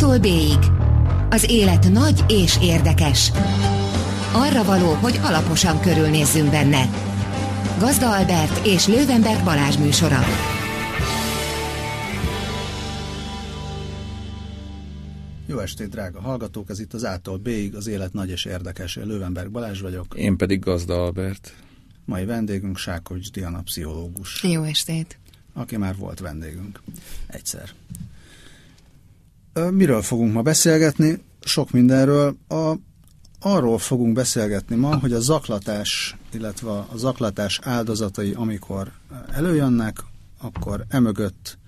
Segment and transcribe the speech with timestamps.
[0.00, 0.58] A-tól B-ig.
[1.30, 3.30] Az élet nagy és érdekes.
[4.32, 6.90] Arra való, hogy alaposan körülnézzünk benne.
[7.78, 10.18] Gazda Albert és Lővenberg Balázs műsora.
[15.46, 16.70] Jó estét, drága hallgatók!
[16.70, 18.96] Ez itt az A-tól B-ig, az élet nagy és érdekes.
[18.96, 20.14] Lővenberg Balázs vagyok.
[20.14, 21.54] Én pedig Gazda Albert.
[22.04, 24.42] Mai vendégünk Sákovics Diana pszichológus.
[24.42, 25.18] Jó estét!
[25.52, 26.82] Aki már volt vendégünk.
[27.26, 27.70] Egyszer.
[29.54, 31.22] Miről fogunk ma beszélgetni?
[31.40, 32.36] Sok mindenről.
[32.48, 32.74] A,
[33.40, 38.92] arról fogunk beszélgetni ma, hogy a zaklatás, illetve a zaklatás áldozatai, amikor
[39.32, 40.04] előjönnek,
[40.40, 41.58] akkor emögött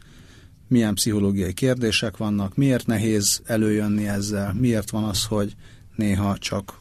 [0.69, 5.55] milyen pszichológiai kérdések vannak, miért nehéz előjönni ezzel, miért van az, hogy
[5.97, 6.81] néha csak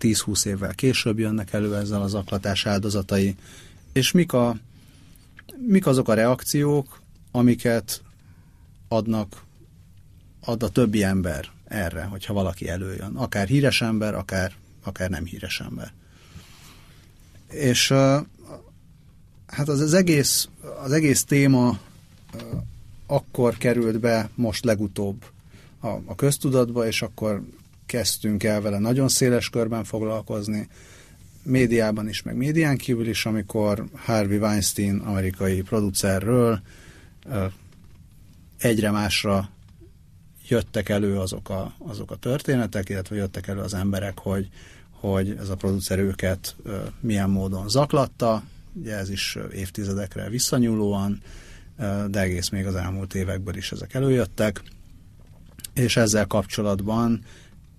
[0.00, 3.36] 10-20 évvel később jönnek elő ezzel az zaklatás áldozatai,
[3.92, 4.56] és mik, a,
[5.66, 8.02] mik azok a reakciók, amiket
[8.88, 9.42] adnak
[10.44, 13.16] ad a többi ember erre, hogyha valaki előjön.
[13.16, 15.92] Akár híres ember, akár, akár nem híres ember.
[17.48, 17.88] És
[19.46, 20.48] hát az, az, egész,
[20.82, 21.78] az egész téma
[23.06, 25.24] akkor került be most legutóbb
[25.80, 27.42] a, a köztudatba, és akkor
[27.86, 30.68] kezdtünk el vele nagyon széles körben foglalkozni,
[31.42, 36.60] médiában is, meg médián kívül is, amikor Harvey Weinstein, amerikai producerről
[38.58, 39.50] egyre másra
[40.48, 44.48] jöttek elő azok a, azok a történetek, illetve jöttek elő az emberek, hogy,
[44.90, 46.56] hogy ez a producer őket
[47.00, 51.22] milyen módon zaklatta, ugye ez is évtizedekre visszanyúlóan,
[52.10, 54.62] de egész még az elmúlt évekből is ezek előjöttek,
[55.72, 57.24] és ezzel kapcsolatban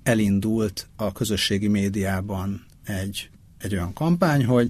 [0.04, 4.70] elindult a közösségi médiában egy, egy olyan kampány, hogy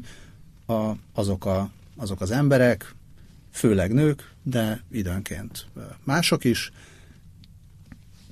[0.66, 2.95] a, azok, a, azok az emberek,
[3.51, 5.66] főleg nők, de időnként
[6.03, 6.71] mások is,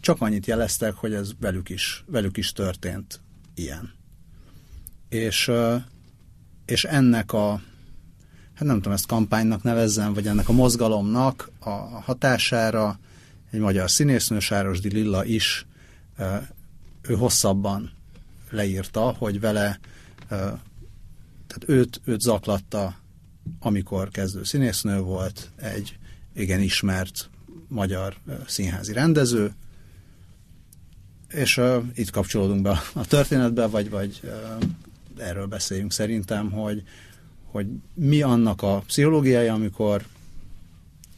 [0.04, 3.22] csak annyit jeleztek, hogy ez velük is, velük is történt
[3.54, 3.94] ilyen.
[5.10, 5.52] És,
[6.66, 7.62] és ennek a,
[8.54, 11.70] hát nem tudom, ezt kampánynak nevezzem, vagy ennek a mozgalomnak a
[12.02, 13.00] hatására
[13.52, 15.66] egy magyar színésznő, Sárosdi Lilla is,
[17.02, 17.92] ő hosszabban
[18.50, 19.80] leírta, hogy vele,
[21.48, 22.96] tehát őt, őt zaklatta,
[23.60, 25.98] amikor kezdő színésznő volt, egy
[26.34, 27.30] igen ismert
[27.68, 29.54] magyar színházi rendező,
[31.34, 34.32] és uh, itt kapcsolódunk be a történetbe, vagy, vagy uh,
[35.18, 36.84] erről beszéljünk szerintem, hogy,
[37.46, 40.06] hogy mi annak a pszichológiája, amikor,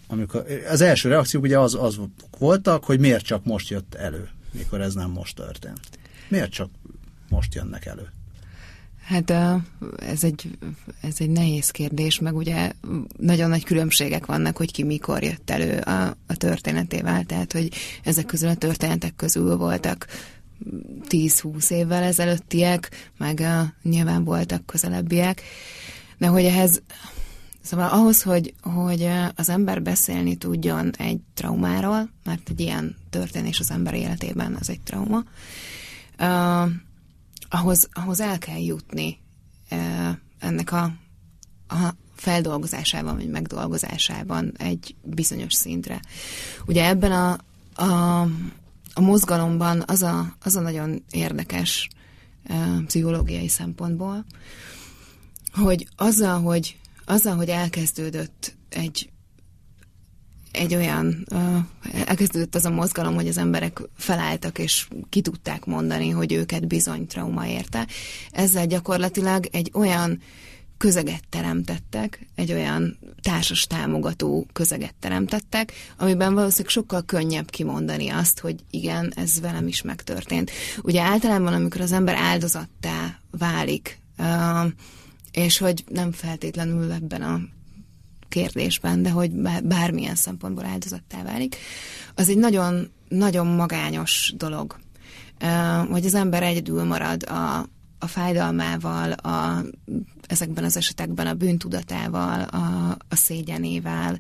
[0.08, 2.00] amikor az első reakciók ugye az, az
[2.38, 5.80] voltak, hogy miért csak most jött elő, mikor ez nem most történt.
[6.28, 6.70] Miért csak
[7.30, 8.15] most jönnek elő?
[9.06, 9.34] Hát
[10.00, 10.58] ez egy,
[11.02, 12.72] ez egy nehéz kérdés, meg ugye
[13.18, 17.72] nagyon nagy különbségek vannak, hogy ki mikor jött elő a, a történetével, tehát hogy
[18.04, 20.08] ezek közül a történetek közül voltak
[21.10, 25.42] 10-20 évvel ezelőttiek, meg uh, nyilván voltak közelebbiek,
[26.18, 26.82] de hogy ehhez,
[27.62, 33.72] szóval ahhoz, hogy, hogy az ember beszélni tudjon egy traumáról, mert egy ilyen történés az
[33.72, 35.24] ember életében az egy trauma,
[37.56, 39.20] ahhoz, ahhoz el kell jutni
[40.40, 40.84] ennek a,
[41.68, 46.00] a feldolgozásában, vagy megdolgozásában egy bizonyos szintre.
[46.66, 47.38] Ugye ebben a,
[47.84, 48.22] a,
[48.94, 51.90] a mozgalomban az a, az a nagyon érdekes
[52.86, 54.26] pszichológiai szempontból,
[55.54, 59.10] hogy azzal, hogy, azzal, hogy elkezdődött egy
[60.56, 61.26] egy olyan,
[62.06, 67.08] elkezdődött az a mozgalom, hogy az emberek felálltak és ki tudták mondani, hogy őket bizony
[67.08, 67.88] trauma érte.
[68.32, 70.22] Ezzel gyakorlatilag egy olyan
[70.78, 78.56] közeget teremtettek, egy olyan társas támogató közeget teremtettek, amiben valószínűleg sokkal könnyebb kimondani azt, hogy
[78.70, 80.52] igen, ez velem is megtörtént.
[80.82, 84.00] Ugye általában, amikor az ember áldozattá válik,
[85.32, 87.42] és hogy nem feltétlenül ebben a
[88.30, 89.32] kérdésben, de hogy
[89.64, 91.56] bármilyen szempontból áldozattá válik,
[92.16, 94.80] az egy nagyon, nagyon magányos dolog.
[95.90, 99.64] Hogy az ember egyedül marad a, a fájdalmával, a,
[100.28, 104.20] ezekben az esetekben a bűntudatával, a, a szégyenével.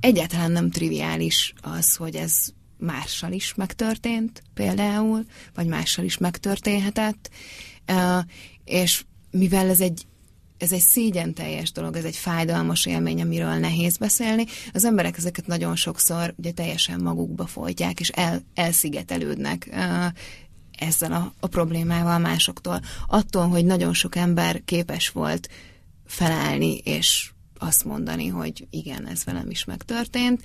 [0.00, 2.48] Egyáltalán nem triviális az, hogy ez
[2.78, 5.24] mással is megtörtént például,
[5.54, 7.30] vagy mással is megtörténhetett,
[8.64, 10.06] és mivel ez egy
[10.64, 14.44] ez egy szégyen teljes dolog, ez egy fájdalmas élmény, amiről nehéz beszélni.
[14.72, 19.68] Az emberek ezeket nagyon sokszor ugye teljesen magukba folytják, és el, elszigetelődnek
[20.78, 22.80] ezzel a, a problémával másoktól.
[23.06, 25.48] Attól, hogy nagyon sok ember képes volt
[26.06, 30.42] felállni, és azt mondani, hogy igen, ez velem is megtörtént.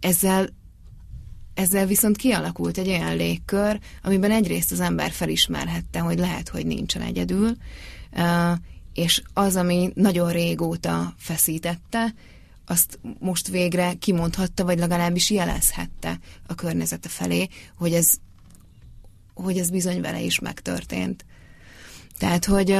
[0.00, 0.48] Ezzel
[1.54, 7.02] ezzel viszont kialakult egy olyan légkör, amiben egyrészt az ember felismerhette, hogy lehet, hogy nincsen
[7.02, 7.56] egyedül,
[8.94, 12.14] és az, ami nagyon régóta feszítette,
[12.66, 18.10] azt most végre kimondhatta, vagy legalábbis jelezhette a környezete felé, hogy ez,
[19.34, 21.24] hogy ez bizony vele is megtörtént.
[22.18, 22.78] Tehát, hogy,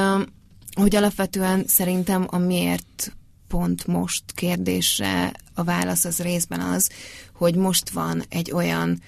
[0.72, 3.16] hogy alapvetően szerintem a miért
[3.48, 6.90] pont most kérdésre a válasz az részben az,
[7.32, 9.02] hogy most van egy olyan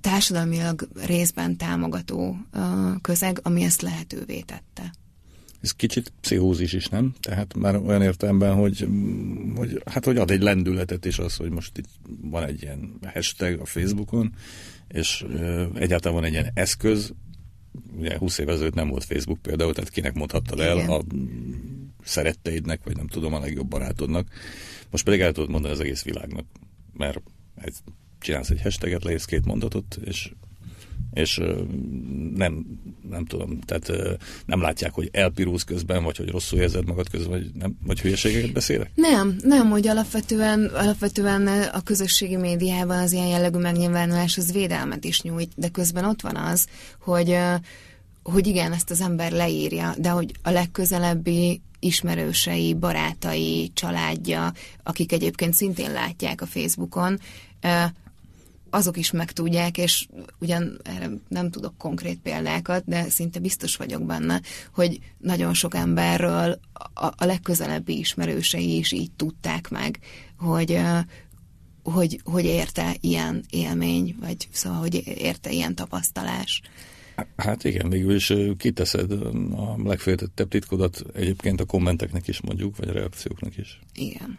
[0.00, 2.36] társadalmilag részben támogató
[3.00, 4.92] közeg, ami ezt lehetővé tette.
[5.60, 7.14] Ez kicsit pszichózis is, nem?
[7.20, 8.88] Tehát már olyan értelemben, hogy,
[9.56, 11.88] hogy, hát, hogy ad egy lendületet is az, hogy most itt
[12.20, 14.34] van egy ilyen hashtag a Facebookon,
[14.88, 15.24] és
[15.74, 17.12] egyáltalán van egy ilyen eszköz,
[17.96, 20.88] ugye 20 évvel ezelőtt nem volt Facebook például, tehát kinek mondhattad el Igen.
[20.88, 21.00] a
[22.04, 24.28] szeretteidnek, vagy nem tudom, a legjobb barátodnak.
[24.90, 26.46] Most pedig el tudod mondani az egész világnak,
[26.92, 27.20] mert
[28.18, 30.32] csinálsz egy hashtaget, leírsz két mondatot, és
[31.18, 31.40] és
[32.34, 32.66] nem,
[33.10, 37.50] nem tudom, tehát nem látják, hogy elpirulsz közben, vagy hogy rosszul érzed magad közben, vagy,
[37.54, 38.90] nem, vagy hülyeségeket beszélek?
[38.94, 45.22] Nem, nem, hogy alapvetően, alapvetően a közösségi médiában az ilyen jellegű megnyilvánulás az védelmet is
[45.22, 46.66] nyújt, de közben ott van az,
[47.00, 47.38] hogy
[48.22, 55.54] hogy igen, ezt az ember leírja, de hogy a legközelebbi ismerősei, barátai, családja, akik egyébként
[55.54, 57.18] szintén látják a Facebookon,
[58.70, 64.40] azok is megtudják, és ugyan erre nem tudok konkrét példákat, de szinte biztos vagyok benne,
[64.74, 66.60] hogy nagyon sok emberről
[66.94, 69.98] a, a legközelebbi ismerősei is így tudták meg,
[70.38, 70.80] hogy,
[71.82, 76.62] hogy, hogy érte ilyen élmény, vagy szóval, hogy érte ilyen tapasztalás.
[77.36, 79.12] Hát igen, végül is kiteszed
[79.52, 83.80] a legféltettebb titkodat egyébként a kommenteknek is mondjuk, vagy a reakcióknak is.
[83.94, 84.38] Igen.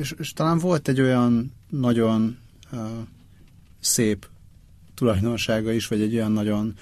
[0.00, 2.38] És, és talán volt egy olyan nagyon
[2.72, 2.80] uh,
[3.80, 4.26] szép
[4.94, 6.74] tulajdonsága is, vagy egy olyan nagyon,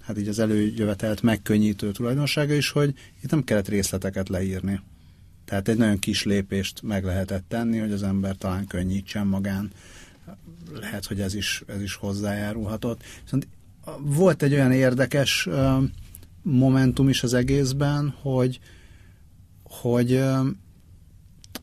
[0.00, 4.80] hát így az előjövetelt megkönnyítő tulajdonsága is, hogy itt nem kellett részleteket leírni.
[5.44, 9.70] Tehát egy nagyon kis lépést meg lehetett tenni, hogy az ember talán könnyítsen magán.
[10.80, 13.02] Lehet, hogy ez is, ez is hozzájárulhatott.
[13.22, 13.48] Viszont
[14.00, 15.48] volt egy olyan érdekes
[16.42, 18.60] momentum is az egészben, hogy,
[19.62, 20.24] hogy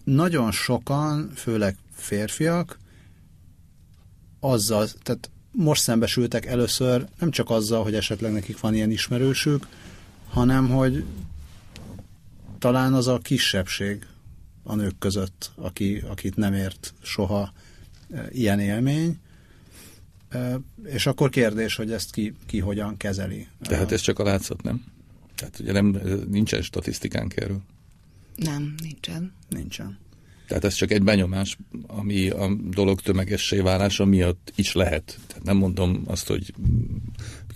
[0.03, 2.78] nagyon sokan, főleg férfiak,
[4.39, 9.67] azzal, tehát most szembesültek először nem csak azzal, hogy esetleg nekik van ilyen ismerősük,
[10.29, 11.03] hanem hogy
[12.59, 14.05] talán az a kisebbség
[14.63, 17.53] a nők között, aki, akit nem ért soha
[18.29, 19.19] ilyen élmény,
[20.83, 23.47] és akkor kérdés, hogy ezt ki, ki hogyan kezeli.
[23.61, 24.83] Tehát ez csak a látszat, nem?
[25.35, 25.99] Tehát ugye nem,
[26.29, 27.61] nincsen statisztikánk erről.
[28.35, 29.33] Nem, nincsen.
[29.49, 29.97] Nincsen.
[30.49, 31.57] Tehát ez csak egy benyomás,
[31.87, 35.19] ami a dolog tömegessé válása miatt is lehet.
[35.27, 36.53] Tehát nem mondom azt, hogy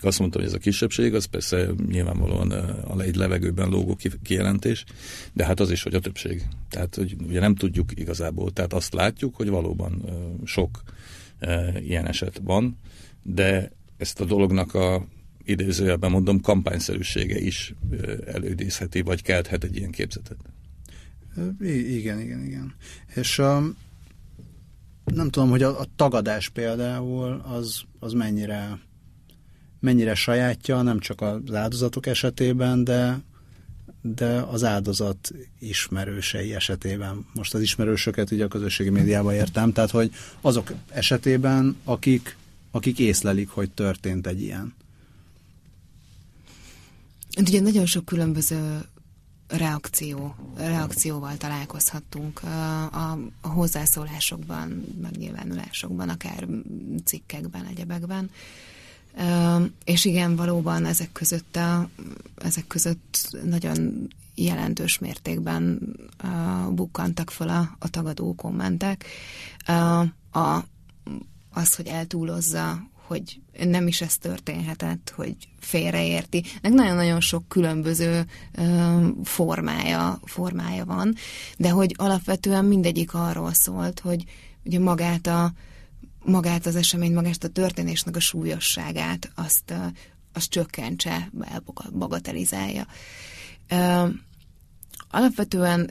[0.00, 4.84] azt mondtam, hogy ez a kisebbség, az persze nyilvánvalóan a egy levegőben lógó kijelentés,
[5.32, 6.42] de hát az is, hogy a többség.
[6.70, 10.04] Tehát, hogy ugye nem tudjuk igazából, tehát azt látjuk, hogy valóban
[10.44, 10.82] sok
[11.80, 12.78] ilyen eset van,
[13.22, 15.06] de ezt a dolognak a
[15.44, 17.74] idézőjelben mondom, kampányszerűsége is
[18.26, 20.38] elődészheti, vagy kelthet egy ilyen képzetet.
[21.60, 22.74] Igen, igen, igen.
[23.14, 23.62] És a,
[25.04, 28.78] nem tudom, hogy a, a tagadás például az, az mennyire,
[29.80, 33.20] mennyire sajátja, nem csak az áldozatok esetében, de,
[34.00, 37.26] de az áldozat ismerősei esetében.
[37.34, 42.36] Most az ismerősöket ugye a közösségi médiában értem, tehát hogy azok esetében, akik,
[42.70, 44.74] akik észlelik, hogy történt egy ilyen.
[47.40, 48.84] Ugye nagyon sok különböző
[49.48, 56.48] reakció, reakcióval találkozhattunk a, hozzászólásokban, megnyilvánulásokban, akár
[57.04, 58.30] cikkekben, egyebekben.
[59.84, 61.88] És igen, valóban ezek között, a,
[62.36, 65.78] ezek között nagyon jelentős mértékben
[66.70, 69.06] bukkantak fel a, a tagadó kommentek.
[70.32, 70.64] A,
[71.50, 76.44] az, hogy eltúlozza, hogy nem is ez történhetett, hogy félreérti.
[76.62, 81.14] Nek nagyon-nagyon sok különböző ö, formája, formája van,
[81.58, 84.24] de hogy alapvetően mindegyik arról szólt, hogy
[84.64, 85.52] ugye magát a
[86.24, 89.74] magát az esemény, magát a történésnek a súlyosságát, azt,
[90.32, 91.30] azt csökkentse,
[91.92, 92.86] bagatelizálja.
[95.10, 95.90] Alapvetően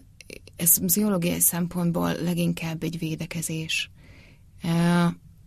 [0.55, 3.91] ez pszichológiai szempontból leginkább egy védekezés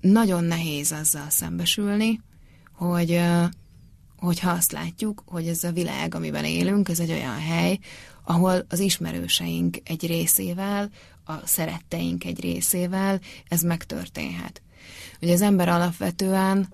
[0.00, 2.20] nagyon nehéz azzal szembesülni,
[2.72, 3.20] hogy,
[4.16, 7.78] hogyha azt látjuk, hogy ez a világ, amiben élünk, ez egy olyan hely,
[8.24, 10.90] ahol az ismerőseink egy részével,
[11.24, 14.62] a szeretteink egy részével ez megtörténhet.
[15.20, 16.68] Ugye az ember alapvetően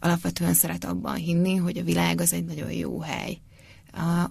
[0.00, 3.38] alapvetően szeret abban hinni, hogy a világ az egy nagyon jó hely,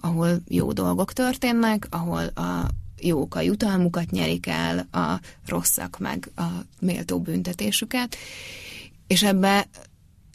[0.00, 2.68] ahol jó dolgok történnek, ahol a
[3.00, 6.46] jók a jutalmukat nyerik el, a rosszak meg a
[6.80, 8.16] méltó büntetésüket,
[9.06, 9.68] és ebbe,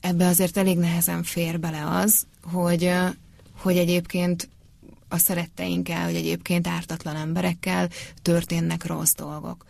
[0.01, 2.91] ebbe azért elég nehezen fér bele az, hogy,
[3.57, 4.49] hogy egyébként
[5.07, 7.89] a szeretteinkkel, hogy egyébként ártatlan emberekkel
[8.21, 9.65] történnek rossz dolgok.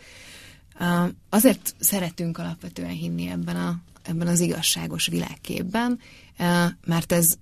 [1.30, 6.00] Azért szeretünk alapvetően hinni ebben, a, ebben az igazságos világképben,
[6.86, 7.38] mert ez,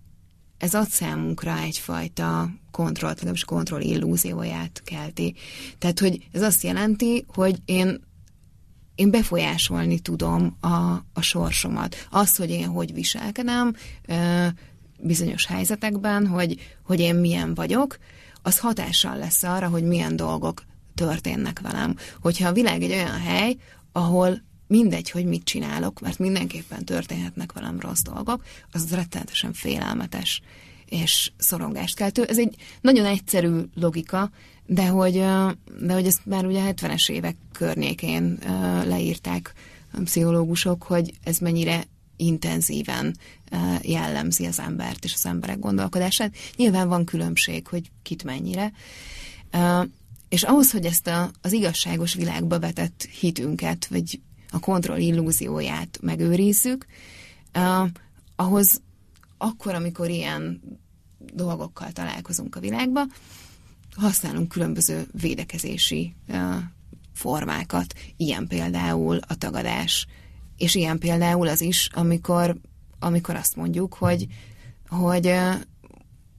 [0.60, 5.36] ez ad számunkra egyfajta kontrollt, legalábbis kontroll illúzióját kelti.
[5.78, 8.08] Tehát, hogy ez azt jelenti, hogy én
[8.96, 10.68] én befolyásolni tudom a,
[11.14, 12.08] a sorsomat.
[12.10, 13.74] Az, hogy én hogy viselkedem
[15.00, 17.98] bizonyos helyzetekben, hogy, hogy én milyen vagyok,
[18.42, 20.64] az hatással lesz arra, hogy milyen dolgok
[20.96, 21.96] történnek velem.
[22.22, 23.56] Hogyha a világ egy olyan hely,
[23.92, 30.42] ahol mindegy, hogy mit csinálok, mert mindenképpen történhetnek velem rossz dolgok, az rettenetesen félelmetes
[30.86, 32.24] és szorongást keltő.
[32.24, 34.32] Ez egy nagyon egyszerű logika,
[34.66, 35.14] de hogy,
[35.80, 38.40] de hogy ezt már ugye 70-es évek környékén
[38.86, 39.54] leírták
[40.04, 41.84] pszichológusok, hogy ez mennyire
[42.16, 43.16] intenzíven
[43.82, 46.36] jellemzi az embert és az emberek gondolkodását.
[46.56, 48.72] Nyilván van különbség, hogy kit mennyire.
[50.30, 54.20] És ahhoz, hogy ezt a, az igazságos világba vetett hitünket, vagy
[54.52, 56.86] a kontroll illúzióját megőrizzük,
[58.36, 58.82] ahhoz
[59.38, 60.62] akkor, amikor ilyen
[61.34, 63.02] dolgokkal találkozunk a világba,
[63.96, 66.16] használunk különböző védekezési
[67.14, 70.08] formákat, ilyen például a tagadás,
[70.58, 72.56] és ilyen például az is, amikor,
[73.00, 74.28] amikor azt mondjuk, hogy,
[74.90, 75.34] hogy,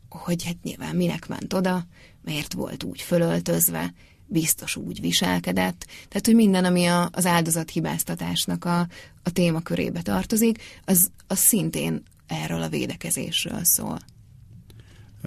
[0.09, 1.87] hogy hát nyilván minek ment oda,
[2.23, 3.93] miért volt úgy fölöltözve,
[4.31, 5.87] biztos úgy viselkedett.
[6.09, 8.81] Tehát, hogy minden, ami a, az áldozat hibáztatásnak a,
[9.23, 13.99] a témakörébe tartozik, az, az szintén erről a védekezésről szól.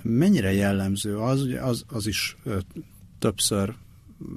[0.02, 2.38] Mennyire jellemző az, az, az is
[3.20, 3.76] többször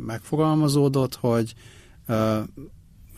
[0.07, 1.55] megfogalmazódott, hogy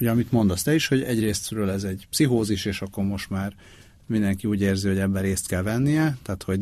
[0.01, 3.55] ugye amit mondasz te is, hogy egyrésztről ez egy pszichózis, és akkor most már
[4.09, 6.61] mindenki úgy érzi, hogy ebben részt kell vennie, tehát hogy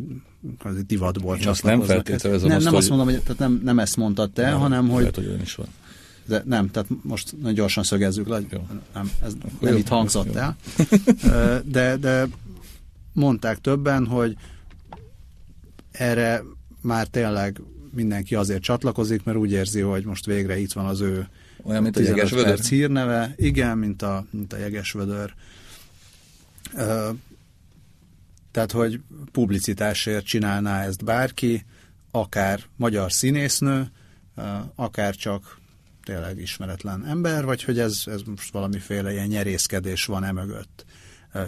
[0.58, 2.48] az egy divatból azt nem feltételezem.
[2.48, 5.00] Nem, azt, nem azt mondom, hogy tehát nem, nem ezt mondtad te, nem, hanem hogy...
[5.00, 5.66] Lehet, hogy olyan is van.
[6.26, 8.66] De nem, tehát most nagyon gyorsan szögezzük le, jó.
[8.94, 10.40] nem, ez Akkor nem jó, itt hangzott jó.
[10.40, 10.56] el.
[11.64, 12.26] De, de
[13.12, 14.36] mondták többen, hogy
[15.90, 16.42] erre
[16.80, 17.60] már tényleg
[17.94, 21.28] mindenki azért csatlakozik, mert úgy érzi, hogy most végre itt van az ő
[21.62, 22.58] Olyan, mint a 15 jegesvödör.
[22.58, 23.34] hírneve.
[23.36, 25.34] Igen, mint a, mint a jegesvödör.
[28.56, 29.00] Tehát, hogy
[29.32, 31.64] publicitásért csinálná ezt bárki,
[32.10, 33.90] akár magyar színésznő,
[34.36, 34.42] ö,
[34.74, 35.58] akár csak
[36.04, 40.84] tényleg ismeretlen ember, vagy hogy ez, ez most valamiféle ilyen nyerészkedés van e mögött.
[41.32, 41.42] Ö,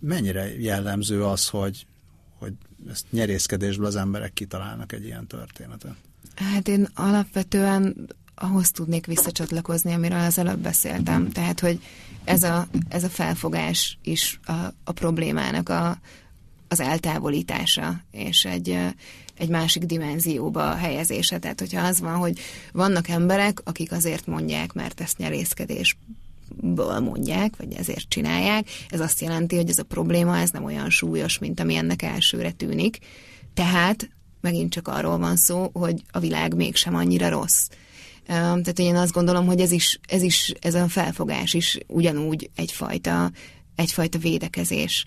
[0.00, 1.86] Mennyire jellemző az, hogy,
[2.38, 2.52] hogy
[2.90, 5.94] ezt nyerészkedésből az emberek kitalálnak egy ilyen történetet?
[6.34, 11.30] Hát én alapvetően ahhoz tudnék visszacsatlakozni, amiről az előbb beszéltem.
[11.30, 11.82] Tehát, hogy
[12.24, 14.52] ez a, ez a felfogás is a,
[14.84, 15.98] a problémának a,
[16.74, 18.78] az eltávolítása, és egy,
[19.38, 21.38] egy másik dimenzióba helyezése.
[21.38, 22.38] Tehát, hogyha az van, hogy
[22.72, 25.96] vannak emberek, akik azért mondják, mert ezt nyerészkedés
[27.00, 31.38] mondják, vagy ezért csinálják, ez azt jelenti, hogy ez a probléma ez nem olyan súlyos,
[31.38, 32.98] mint ami ennek elsőre tűnik.
[33.54, 34.08] Tehát
[34.40, 37.66] megint csak arról van szó, hogy a világ mégsem annyira rossz.
[38.26, 43.30] Tehát én azt gondolom, hogy ez is, ez is, ez a felfogás is ugyanúgy egyfajta,
[43.74, 45.04] egyfajta védekezés.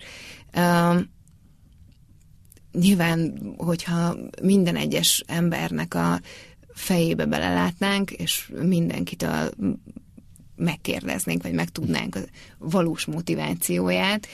[2.80, 6.20] Nyilván, hogyha minden egyes embernek a
[6.74, 9.50] fejébe belelátnánk, és mindenkitől
[10.56, 12.20] megkérdeznénk, vagy megtudnánk a
[12.58, 14.26] valós motivációját,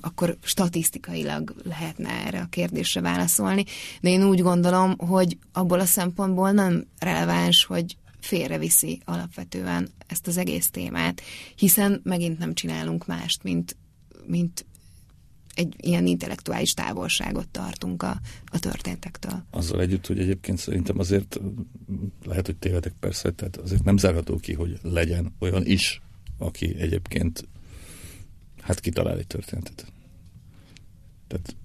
[0.00, 3.64] akkor statisztikailag lehetne erre a kérdésre válaszolni.
[4.00, 10.36] De én úgy gondolom, hogy abból a szempontból nem releváns, hogy félreviszi alapvetően ezt az
[10.36, 11.22] egész témát,
[11.56, 13.76] hiszen megint nem csinálunk mást, mint,
[14.26, 14.66] mint
[15.54, 19.44] egy ilyen intellektuális távolságot tartunk a, a történtektől.
[19.50, 21.40] Azzal együtt, hogy egyébként szerintem azért
[22.24, 26.02] lehet, hogy tévedek persze, tehát azért nem zárható ki, hogy legyen olyan is,
[26.38, 27.48] aki egyébként
[28.60, 29.92] hát kitalál egy történetet.
[31.26, 31.56] Tehát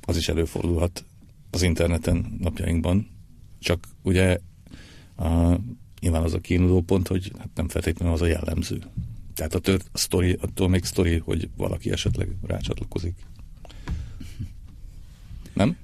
[0.00, 1.04] az is előfordulhat
[1.50, 3.08] az interneten napjainkban,
[3.58, 4.38] csak ugye
[5.16, 5.58] a,
[6.00, 8.82] nyilván az a kiinduló pont, hogy hát nem feltétlenül az a jellemző.
[9.40, 13.14] Tehát a, tört, a sztori, attól még sztori, hogy valaki esetleg rácsatlakozik.
[15.52, 15.76] Nem?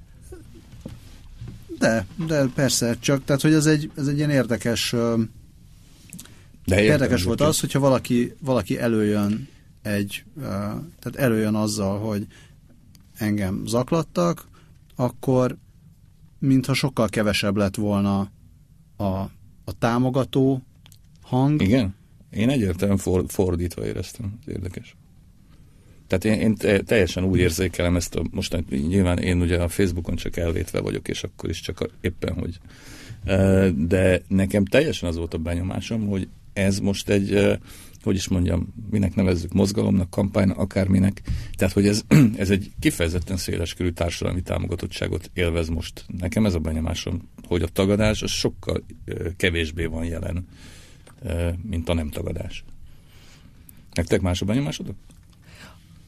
[1.79, 4.95] De, de persze, csak tehát, hogy ez egy, ez egy ilyen érdekes
[6.65, 9.47] De Érdekes volt az, hogyha valaki, valaki előjön
[9.81, 10.23] egy,
[10.99, 12.27] tehát előjön azzal, hogy
[13.13, 14.47] engem zaklattak,
[14.95, 15.57] akkor
[16.39, 18.31] mintha sokkal kevesebb lett volna
[18.97, 19.03] a,
[19.63, 20.61] a támogató
[21.21, 21.61] hang.
[21.61, 21.96] Igen?
[22.31, 24.39] Én egyértelműen for, fordítva éreztem.
[24.47, 24.95] Érdekes.
[26.07, 30.37] Tehát én, én teljesen úgy érzékelem ezt a, most nyilván én ugye a Facebookon csak
[30.37, 32.59] elvétve vagyok, és akkor is csak a, éppen, hogy
[33.75, 37.57] de nekem teljesen az volt a benyomásom, hogy ez most egy,
[38.03, 41.21] hogy is mondjam, minek nevezzük, mozgalomnak, kampánynak, akárminek.
[41.55, 42.01] Tehát, hogy ez,
[42.35, 46.05] ez egy kifejezetten széleskörű társadalmi támogatottságot élvez most.
[46.17, 48.83] Nekem ez a benyomásom, hogy a tagadás az sokkal
[49.37, 50.47] kevésbé van jelen,
[51.61, 52.63] mint a nem tagadás.
[53.93, 54.95] Nektek más a benyomásodok?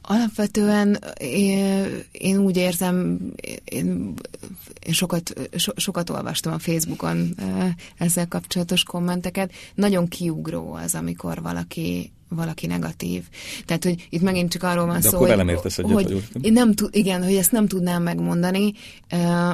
[0.01, 3.19] Alapvetően én, én úgy érzem,
[3.65, 4.13] én,
[4.85, 7.35] én sokat, so, sokat olvastam a Facebookon
[7.97, 9.51] ezzel kapcsolatos kommenteket.
[9.75, 13.23] Nagyon kiugró az, amikor valaki valaki negatív.
[13.65, 15.27] Tehát, hogy itt megint csak arról van De szó, akkor
[15.91, 18.73] hogy, egyet, hogy én nem tud, igen, hogy ezt nem tudnám megmondani,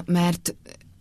[0.05, 0.55] mert,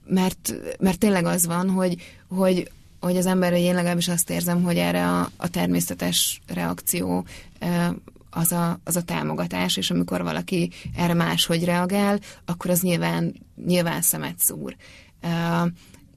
[0.06, 1.96] mert, mert tényleg az van, hogy,
[2.28, 2.70] hogy
[3.04, 7.24] hogy az ember, én legalábbis azt érzem, hogy erre a, a természetes reakció
[8.30, 13.34] az a, az a támogatás, és amikor valaki erre máshogy reagál, akkor az nyilván,
[13.66, 14.76] nyilván szemet szúr.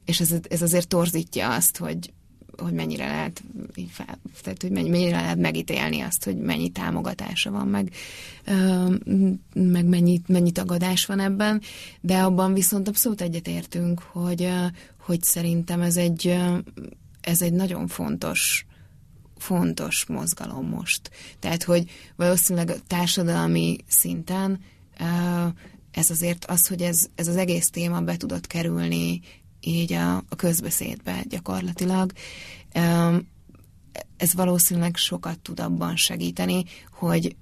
[0.06, 2.14] És ez, ez azért torzítja azt, hogy,
[2.58, 3.44] hogy mennyire lehet,
[4.42, 7.94] tehát, hogy mennyire lehet megítélni azt, hogy mennyi támogatása van, meg,
[9.54, 11.62] meg mennyi, mennyi tagadás van ebben,
[12.02, 14.50] de abban viszont abszolút egyetértünk, hogy,
[15.00, 16.38] hogy szerintem ez egy,
[17.22, 18.66] ez egy nagyon fontos
[19.38, 21.12] fontos mozgalom most.
[21.40, 24.60] Tehát, hogy valószínűleg társadalmi szinten
[25.92, 29.22] ez azért az, hogy ez, ez az egész téma be tudott kerülni
[29.68, 32.12] így a, a közbeszédbe gyakorlatilag,
[34.18, 37.36] ez valószínűleg sokat tud abban segíteni, hogy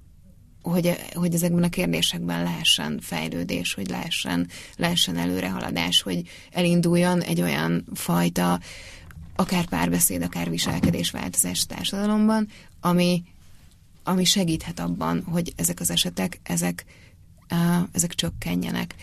[0.62, 7.84] hogy, hogy ezekben a kérdésekben lehessen fejlődés, hogy lehessen, lehessen előrehaladás, hogy elinduljon egy olyan
[7.94, 8.60] fajta
[9.36, 12.48] akár párbeszéd, akár viselkedésváltozás társadalomban,
[12.80, 13.22] ami,
[14.04, 16.84] ami segíthet abban, hogy ezek az esetek, ezek,
[17.92, 18.94] ezek csökkenjenek.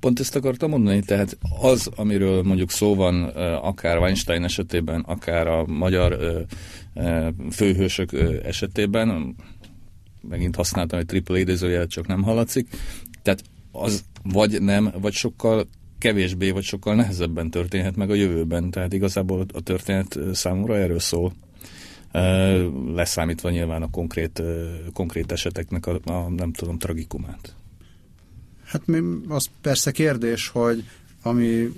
[0.00, 5.66] Pont ezt akartam mondani, tehát az, amiről mondjuk szó van akár Weinstein esetében, akár a
[5.66, 6.18] magyar
[7.50, 8.12] főhősök
[8.44, 9.36] esetében,
[10.28, 12.68] megint használtam egy triple idézőjelet, csak nem hallatszik,
[13.22, 15.66] tehát az vagy nem, vagy sokkal
[15.98, 18.70] kevésbé vagy sokkal nehezebben történhet meg a jövőben.
[18.70, 21.32] Tehát igazából a történet számomra erről szól.
[22.94, 24.42] Leszámítva nyilván a konkrét,
[24.92, 27.54] konkrét eseteknek a, a nem tudom, tragikumát.
[28.70, 28.82] Hát
[29.28, 30.84] az persze kérdés, hogy
[31.22, 31.72] ami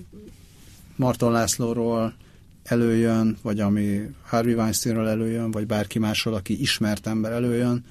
[0.97, 2.15] Marton Lászlóról
[2.63, 7.85] előjön, vagy ami Harvey Weinsteinről előjön, vagy bárki másról, aki ismert ember előjön,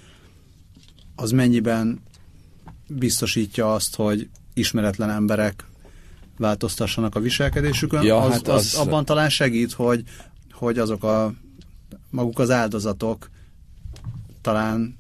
[1.16, 2.02] az mennyiben
[2.88, 5.66] biztosítja azt, hogy ismeretlen emberek
[6.38, 10.04] változtassanak a viselkedésükön, ja, az, hát az, az abban talán segít, hogy,
[10.52, 11.34] hogy azok a
[12.10, 13.30] maguk az áldozatok
[14.42, 14.98] talán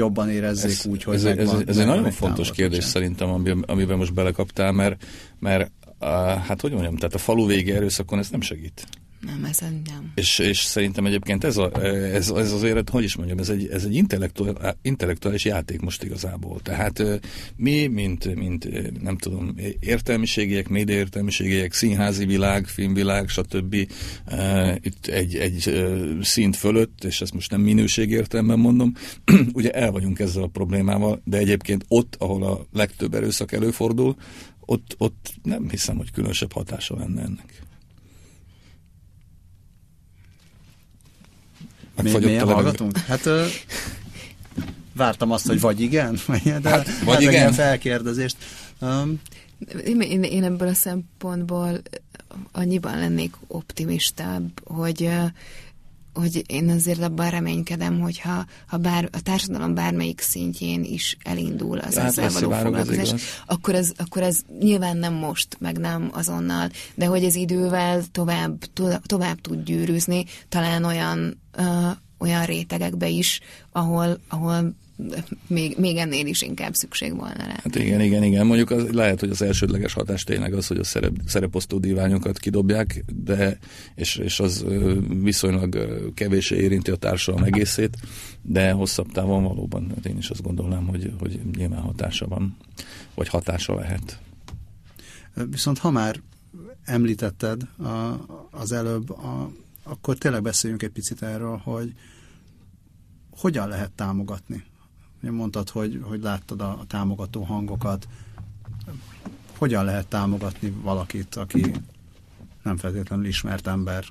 [0.00, 3.30] jobban érezzék ez, úgy, hogy ez, megvan, ez, ez egy nagyon fontos kérdés szerintem,
[3.66, 5.04] amiben most belekaptál, mert,
[5.38, 8.86] mert uh, hát hogy mondjam, tehát a falu vége erőszakon ez nem segít.
[9.20, 10.12] Nem, ez nem.
[10.14, 13.84] És, és szerintem egyébként ez, a, ez, ez azért, hogy is mondjam, ez egy, ez
[13.84, 13.94] egy
[14.82, 16.60] intellektuális, játék most igazából.
[16.60, 17.02] Tehát
[17.56, 18.68] mi, mint, mint
[19.02, 23.74] nem tudom, értelmiségiek, média értelmiségiek, színházi világ, filmvilág, stb.
[24.80, 25.84] Itt egy, egy
[26.20, 28.92] szint fölött, és ezt most nem minőség értelemben mondom,
[29.52, 34.16] ugye el vagyunk ezzel a problémával, de egyébként ott, ahol a legtöbb erőszak előfordul,
[34.60, 37.59] ott, ott nem hiszem, hogy különösebb hatása lenne ennek.
[42.02, 42.98] Megfagyott a hallgatunk?
[42.98, 43.46] Hát ö,
[44.92, 46.18] vártam azt, hogy vagy igen,
[46.62, 47.52] de hát, vagy hát igen.
[47.52, 48.36] felkérdezést.
[48.80, 49.20] Um,
[49.84, 51.80] én, én ebből a szempontból
[52.52, 55.10] annyiban lennék optimistább, hogy
[56.14, 61.96] hogy én azért abban reménykedem, hogyha ha bár, a társadalom bármelyik szintjén is elindul az
[61.96, 67.06] hát ezzel való foglalkozás, akkor ez, akkor ez nyilván nem most, meg nem azonnal, de
[67.06, 68.58] hogy ez idővel tovább,
[69.06, 73.40] tovább tud gyűrűzni, talán olyan, uh, olyan rétegekbe is,
[73.72, 74.74] ahol, ahol
[75.46, 77.60] még, még ennél is inkább szükség volna rá.
[77.62, 78.46] Hát igen, igen, igen.
[78.46, 83.04] Mondjuk az, lehet, hogy az elsődleges hatás tényleg az, hogy a szerep, szereposztó diványokat kidobják,
[83.14, 83.58] de,
[83.94, 84.64] és, és az
[85.22, 85.76] viszonylag
[86.14, 87.96] kevés érinti a társadalom egészét,
[88.42, 92.56] de hosszabb távon valóban hát én is azt gondolnám, hogy, hogy nyilván hatása van,
[93.14, 94.20] vagy hatása lehet.
[95.50, 96.20] Viszont ha már
[96.84, 99.50] említetted a, az előbb a,
[99.82, 101.92] akkor tényleg beszéljünk egy picit erről, hogy
[103.30, 104.64] hogyan lehet támogatni.
[105.20, 108.08] Mondtad, hogy, hogy láttad a, támogató hangokat.
[109.58, 111.74] Hogyan lehet támogatni valakit, aki
[112.62, 114.04] nem feltétlenül ismert ember,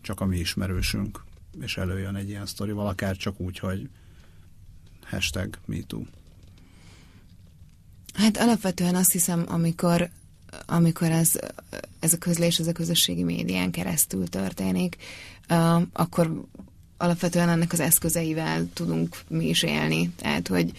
[0.00, 1.24] csak a mi ismerősünk,
[1.60, 3.88] és előjön egy ilyen sztorival, akár csak úgy, hogy
[5.04, 6.02] hashtag MeToo.
[8.14, 10.10] Hát alapvetően azt hiszem, amikor,
[10.66, 11.38] amikor ez,
[11.98, 14.96] ez a közlés, ez a közösségi médián keresztül történik,
[15.50, 16.44] uh, akkor
[16.96, 20.10] alapvetően ennek az eszközeivel tudunk mi is élni.
[20.16, 20.72] Tehát, hogy,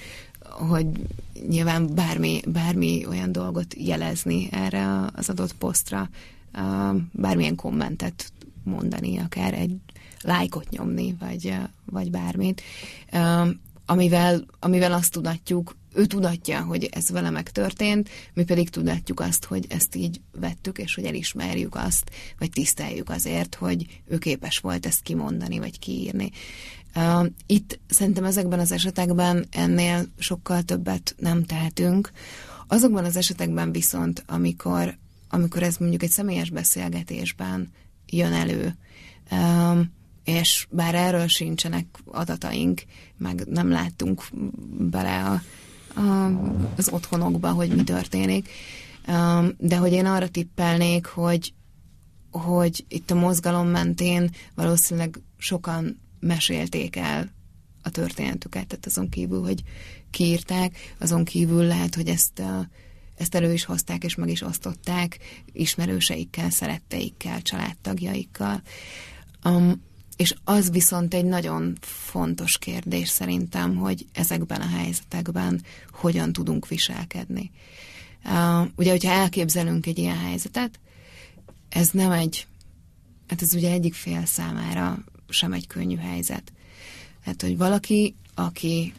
[0.44, 0.88] hogy
[1.48, 6.10] nyilván bármi, bármi olyan dolgot jelezni erre az adott posztra,
[7.12, 8.32] bármilyen kommentet
[8.64, 9.76] mondani, akár egy
[10.22, 12.62] lájkot nyomni, vagy, vagy bármit,
[13.86, 19.66] amivel, amivel azt tudatjuk, ő tudatja, hogy ez vele megtörtént, mi pedig tudatjuk azt, hogy
[19.70, 25.02] ezt így vettük, és hogy elismerjük azt, vagy tiszteljük azért, hogy ő képes volt ezt
[25.02, 26.32] kimondani, vagy kiírni.
[27.46, 32.12] Itt szerintem ezekben az esetekben ennél sokkal többet nem tehetünk.
[32.68, 34.98] Azokban az esetekben viszont, amikor,
[35.30, 37.72] amikor ez mondjuk egy személyes beszélgetésben
[38.06, 38.76] jön elő,
[40.24, 42.84] és bár erről sincsenek adataink,
[43.18, 44.24] meg nem láttunk
[44.78, 45.42] bele a,
[46.78, 48.50] az otthonokba, hogy mi történik,
[49.58, 51.54] de hogy én arra tippelnék, hogy,
[52.32, 57.34] hogy itt a mozgalom mentén valószínűleg sokan mesélték el
[57.84, 59.64] a történetüket, tehát azon kívül, hogy
[60.12, 62.42] kiírták, azon kívül lehet, hogy ezt,
[63.16, 65.18] ezt elő is hozták, és meg is osztották
[65.52, 68.62] ismerőseikkel, szeretteikkel, családtagjaikkal.
[69.44, 69.82] Um,
[70.16, 77.52] és az viszont egy nagyon fontos kérdés szerintem, hogy ezekben a helyzetekben hogyan tudunk viselkedni.
[78.26, 80.80] Uh, ugye, hogyha elképzelünk egy ilyen helyzetet,
[81.70, 82.48] ez nem egy,
[83.28, 86.52] hát ez ugye egyik fél számára sem egy könnyű helyzet.
[87.22, 88.94] Hát, hogy valaki, aki,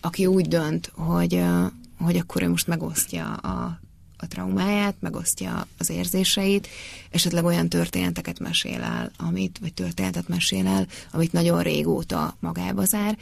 [0.00, 3.81] aki úgy dönt, hogy, uh, hogy akkor ő most megosztja a
[4.22, 6.68] a traumáját, megosztja az érzéseit,
[7.10, 13.18] esetleg olyan történeteket mesél el, amit, vagy történetet mesél el, amit nagyon régóta magába zár.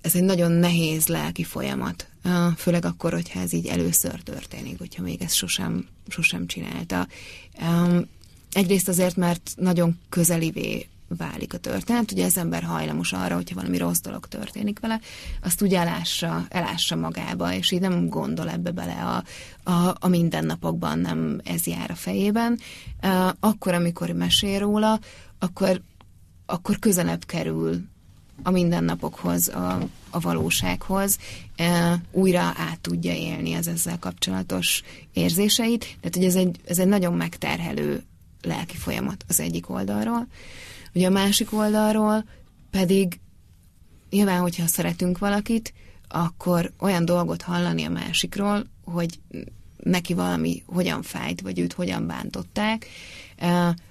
[0.00, 2.08] Ez egy nagyon nehéz lelki folyamat,
[2.56, 7.06] főleg akkor, hogyha ez így először történik, hogyha még ezt sosem, sosem csinálta.
[8.52, 12.12] Egyrészt azért, mert nagyon közelivé válik a történet.
[12.12, 15.00] Ugye az ember hajlamos arra, hogyha valami rossz dolog történik vele,
[15.42, 19.24] azt úgy elássa, elássa magába, és így nem gondol ebbe bele a,
[19.70, 22.58] a, a mindennapokban, nem ez jár a fejében.
[23.40, 25.00] Akkor, amikor mesél róla,
[25.38, 25.80] akkor,
[26.46, 27.84] akkor közelebb kerül
[28.42, 29.78] a mindennapokhoz, a,
[30.10, 31.18] a valósághoz,
[31.56, 35.80] e, újra át tudja élni az ezzel kapcsolatos érzéseit.
[35.80, 38.02] Tehát, hogy ez egy, ez egy nagyon megterhelő
[38.42, 40.26] lelki folyamat az egyik oldalról.
[40.96, 42.24] Ugye a másik oldalról
[42.70, 43.20] pedig
[44.10, 45.72] nyilván, hogyha szeretünk valakit,
[46.08, 49.20] akkor olyan dolgot hallani a másikról, hogy
[49.76, 52.86] neki valami hogyan fájt, vagy őt hogyan bántották,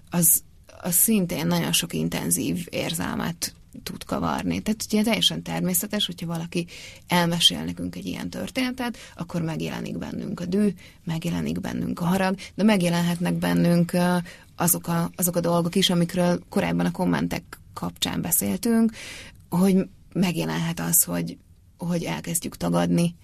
[0.10, 0.44] az,
[0.82, 4.60] az szintén nagyon sok intenzív érzelmet tud kavarni.
[4.60, 6.68] Tehát ugye teljesen természetes, hogyha valaki
[7.08, 12.64] elmesél nekünk egy ilyen történetet, akkor megjelenik bennünk a dű, megjelenik bennünk a harag, de
[12.64, 13.92] megjelenhetnek bennünk
[14.56, 18.92] azok a, azok a dolgok is, amikről korábban a kommentek kapcsán beszéltünk,
[19.50, 21.38] hogy megjelenhet az, hogy,
[21.78, 23.16] hogy elkezdjük tagadni,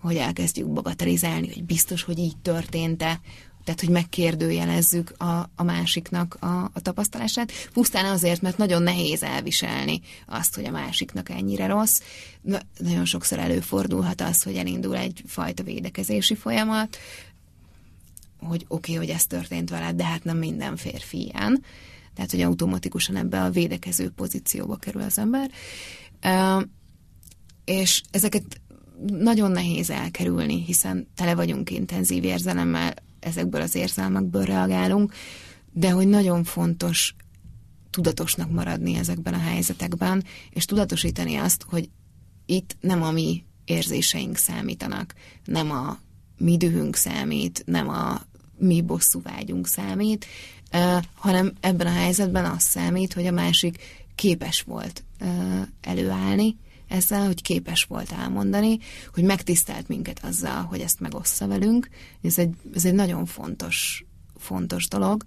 [0.00, 3.20] hogy elkezdjük bagatelizálni, hogy biztos, hogy így történt-e,
[3.64, 10.00] tehát, hogy megkérdőjelezzük a, a másiknak a, a tapasztalását, pusztán azért, mert nagyon nehéz elviselni
[10.26, 12.00] azt, hogy a másiknak ennyire rossz.
[12.40, 16.96] Na, nagyon sokszor előfordulhat az, hogy elindul egy fajta védekezési folyamat,
[18.40, 21.62] hogy oké, okay, hogy ez történt veled, de hát nem minden férfi ilyen.
[22.14, 25.50] Tehát, hogy automatikusan ebbe a védekező pozícióba kerül az ember.
[27.64, 28.60] És ezeket
[29.06, 35.12] nagyon nehéz elkerülni, hiszen tele vagyunk intenzív érzelemmel, ezekből az érzelmekből reagálunk,
[35.72, 37.14] de hogy nagyon fontos
[37.90, 41.90] tudatosnak maradni ezekben a helyzetekben, és tudatosítani azt, hogy
[42.46, 45.98] itt nem a mi érzéseink számítanak, nem a
[46.36, 48.20] mi dühünk számít, nem a
[48.60, 50.26] mi bosszú vágyunk számít,
[51.14, 53.78] hanem ebben a helyzetben az számít, hogy a másik
[54.14, 55.04] képes volt
[55.80, 56.56] előállni
[56.88, 58.78] ezzel, hogy képes volt elmondani,
[59.14, 61.88] hogy megtisztelt minket azzal, hogy ezt megossza velünk.
[62.22, 64.04] Ez egy, ez egy nagyon fontos,
[64.36, 65.22] fontos dolog.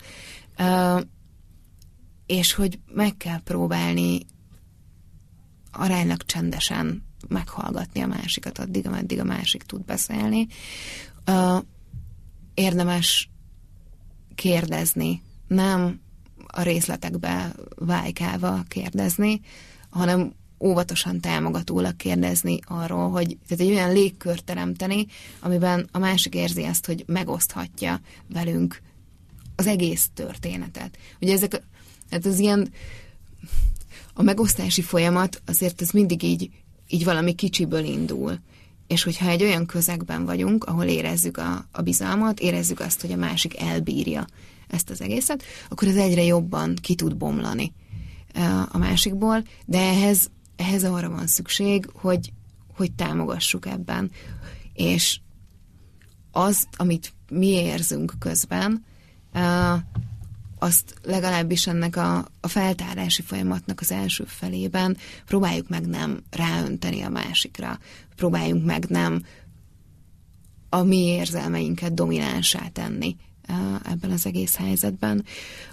[2.25, 4.25] És hogy meg kell próbálni
[5.71, 10.47] aránylag csendesen meghallgatni a másikat addig, ameddig a másik tud beszélni,
[12.53, 13.29] érdemes
[14.35, 16.01] kérdezni, nem
[16.47, 19.41] a részletekbe vájkálva kérdezni,
[19.89, 25.05] hanem óvatosan támogatólag kérdezni arról, hogy tehát egy olyan légkört teremteni,
[25.39, 28.81] amiben a másik érzi azt, hogy megoszthatja velünk
[29.55, 30.97] az egész történetet.
[31.21, 31.61] Ugye ezek,
[32.09, 32.71] hát az ilyen
[34.13, 36.49] a megosztási folyamat azért ez mindig így,
[36.87, 38.39] így valami kicsiből indul.
[38.87, 43.15] És hogyha egy olyan közegben vagyunk, ahol érezzük a, a bizalmat, érezzük azt, hogy a
[43.15, 44.25] másik elbírja
[44.67, 47.73] ezt az egészet, akkor ez egyre jobban ki tud bomlani
[48.71, 52.33] a másikból, de ehhez, ehhez arra van szükség, hogy,
[52.75, 54.11] hogy támogassuk ebben.
[54.73, 55.19] És
[56.31, 58.85] az, amit mi érzünk közben,
[60.63, 67.09] azt legalábbis ennek a, a feltárási folyamatnak az első felében próbáljuk meg nem ráönteni a
[67.09, 67.79] másikra,
[68.15, 69.25] próbáljunk meg nem
[70.69, 73.15] a mi érzelmeinket dominánsá tenni
[73.83, 75.25] ebben az egész helyzetben.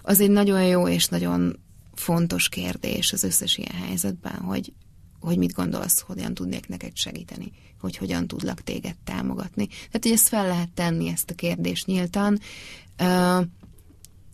[0.03, 1.59] Az egy nagyon jó és nagyon
[1.95, 4.73] fontos kérdés az összes ilyen helyzetben, hogy,
[5.21, 9.67] hogy mit gondolsz, hogyan tudnék neked segíteni, hogy hogyan tudlak téged támogatni.
[9.67, 12.39] Tehát, hogy ezt fel lehet tenni, ezt a kérdést nyíltan.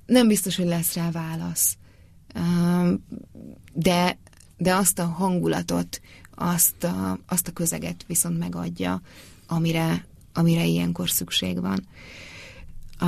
[0.07, 1.77] Nem biztos, hogy lesz rá válasz,
[3.73, 4.19] de,
[4.57, 6.01] de azt a hangulatot,
[6.35, 9.01] azt a, azt a közeget viszont megadja,
[9.47, 11.87] amire, amire ilyenkor szükség van.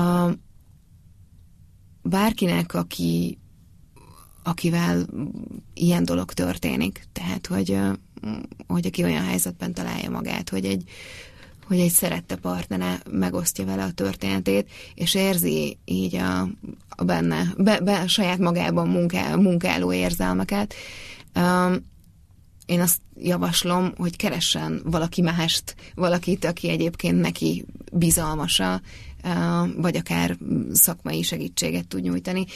[0.03, 0.33] A,
[2.03, 3.39] bárkinek, aki,
[4.43, 5.07] akivel
[5.75, 7.79] ilyen dolog történik, tehát, hogy,
[8.67, 10.91] hogy aki olyan helyzetben találja magát, hogy egy,
[11.69, 16.41] hogy egy szerette partnere megosztja vele a történetét, és érzi így a,
[16.89, 20.75] a benne, be, be, a saját magában munkál, munkáló érzelmeket.
[21.35, 21.77] Um,
[22.67, 28.81] én azt javaslom, hogy keressen valaki mást, valakit, aki egyébként neki bizalmasa,
[29.77, 30.37] vagy akár
[30.73, 32.47] szakmai segítséget tud nyújtani,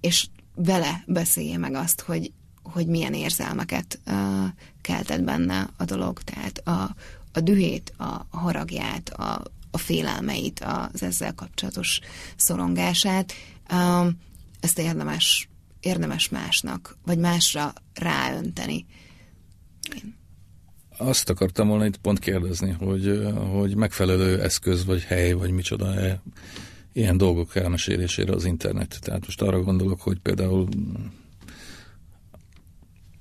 [0.00, 2.32] és vele beszélje meg azt, hogy,
[2.62, 4.00] hogy milyen érzelmeket
[4.80, 6.94] keltett benne a dolog, tehát a,
[7.32, 10.60] a dühét, a haragját, a, a félelmeit,
[10.92, 12.00] az ezzel kapcsolatos
[12.36, 13.32] szorongását,
[14.60, 15.48] ezt érdemes,
[15.80, 18.86] érdemes másnak, vagy másra ráönteni.
[19.94, 20.14] Én.
[20.96, 26.22] Azt akartam volna itt pont kérdezni, hogy, hogy megfelelő eszköz, vagy hely, vagy micsoda -e
[26.92, 28.98] ilyen dolgok elmesélésére az internet.
[29.00, 30.68] Tehát most arra gondolok, hogy például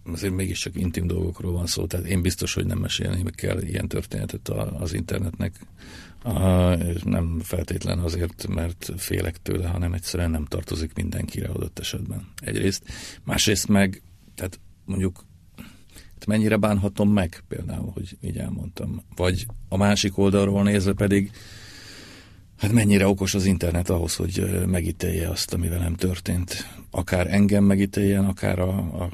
[0.03, 4.49] azért mégiscsak intim dolgokról van szó, tehát én biztos, hogy nem mesélni kell ilyen történetet
[4.49, 5.65] az internetnek.
[7.03, 12.27] Nem feltétlen azért, mert félek tőle, hanem egyszerűen nem tartozik mindenkire adott esetben.
[12.39, 12.83] Egyrészt.
[13.23, 14.01] Másrészt meg,
[14.35, 15.25] tehát mondjuk
[16.27, 19.03] mennyire bánhatom meg például, hogy így elmondtam.
[19.15, 21.31] Vagy a másik oldalról nézve pedig,
[22.61, 26.67] hát mennyire okos az internet ahhoz, hogy megítélje azt, ami velem történt.
[26.91, 29.09] Akár engem megítéljen, akár a, a,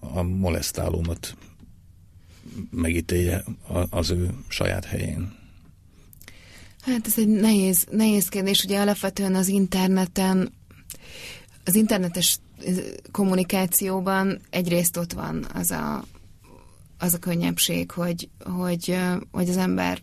[0.00, 1.36] a molesztálómat
[2.70, 3.44] megítélje
[3.90, 5.36] az ő saját helyén.
[6.80, 8.64] Hát ez egy nehéz, nehéz kérdés.
[8.64, 10.52] Ugye alapvetően az interneten,
[11.64, 12.38] az internetes
[13.10, 16.04] kommunikációban egyrészt ott van az a
[16.98, 18.98] az a könnyebbség, hogy, hogy,
[19.30, 20.02] hogy az ember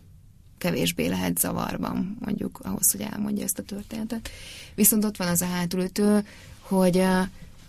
[0.58, 4.30] kevésbé lehet zavarban, mondjuk ahhoz, hogy elmondja ezt a történetet.
[4.74, 6.26] Viszont ott van az a hátulütő,
[6.60, 7.02] hogy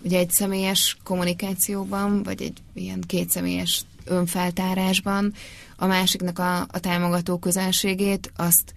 [0.01, 5.33] ugye egy személyes kommunikációban, vagy egy ilyen kétszemélyes önfeltárásban
[5.75, 8.73] a másiknak a, a támogató közelségét, azt,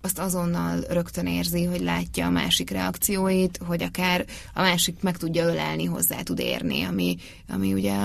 [0.00, 5.46] azt azonnal rögtön érzi, hogy látja a másik reakcióit, hogy akár a másik meg tudja
[5.46, 7.16] ölelni, hozzá tud érni, ami,
[7.48, 7.96] ami ugye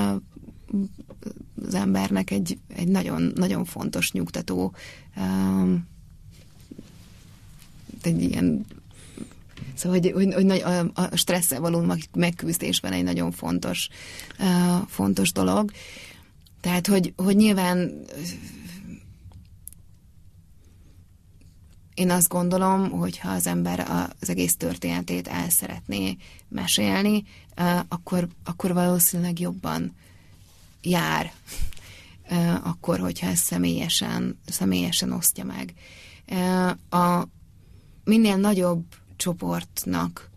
[1.67, 4.73] az embernek egy, egy nagyon, nagyon fontos nyugtató
[5.15, 5.87] um,
[8.01, 8.65] egy ilyen
[9.75, 13.89] Szóval, hogy, hogy, hogy a, a stresszel való megküzdésben egy nagyon fontos,
[14.39, 15.71] uh, fontos dolog.
[16.61, 18.05] Tehát, hogy, hogy nyilván
[21.93, 23.79] én azt gondolom, hogy ha az ember
[24.19, 26.17] az egész történetét el szeretné
[26.49, 27.23] mesélni,
[27.57, 29.95] uh, akkor, akkor valószínűleg jobban
[30.83, 31.33] jár,
[32.63, 35.73] akkor, hogyha ezt személyesen, személyesen osztja meg.
[36.89, 37.27] A
[38.03, 40.29] minél nagyobb csoportnak,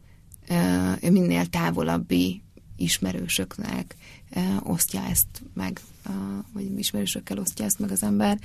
[1.01, 2.43] minél távolabbi
[2.77, 3.97] ismerősöknek
[4.61, 5.81] osztja ezt meg,
[6.53, 8.39] vagy ismerősökkel osztja ezt meg az ember,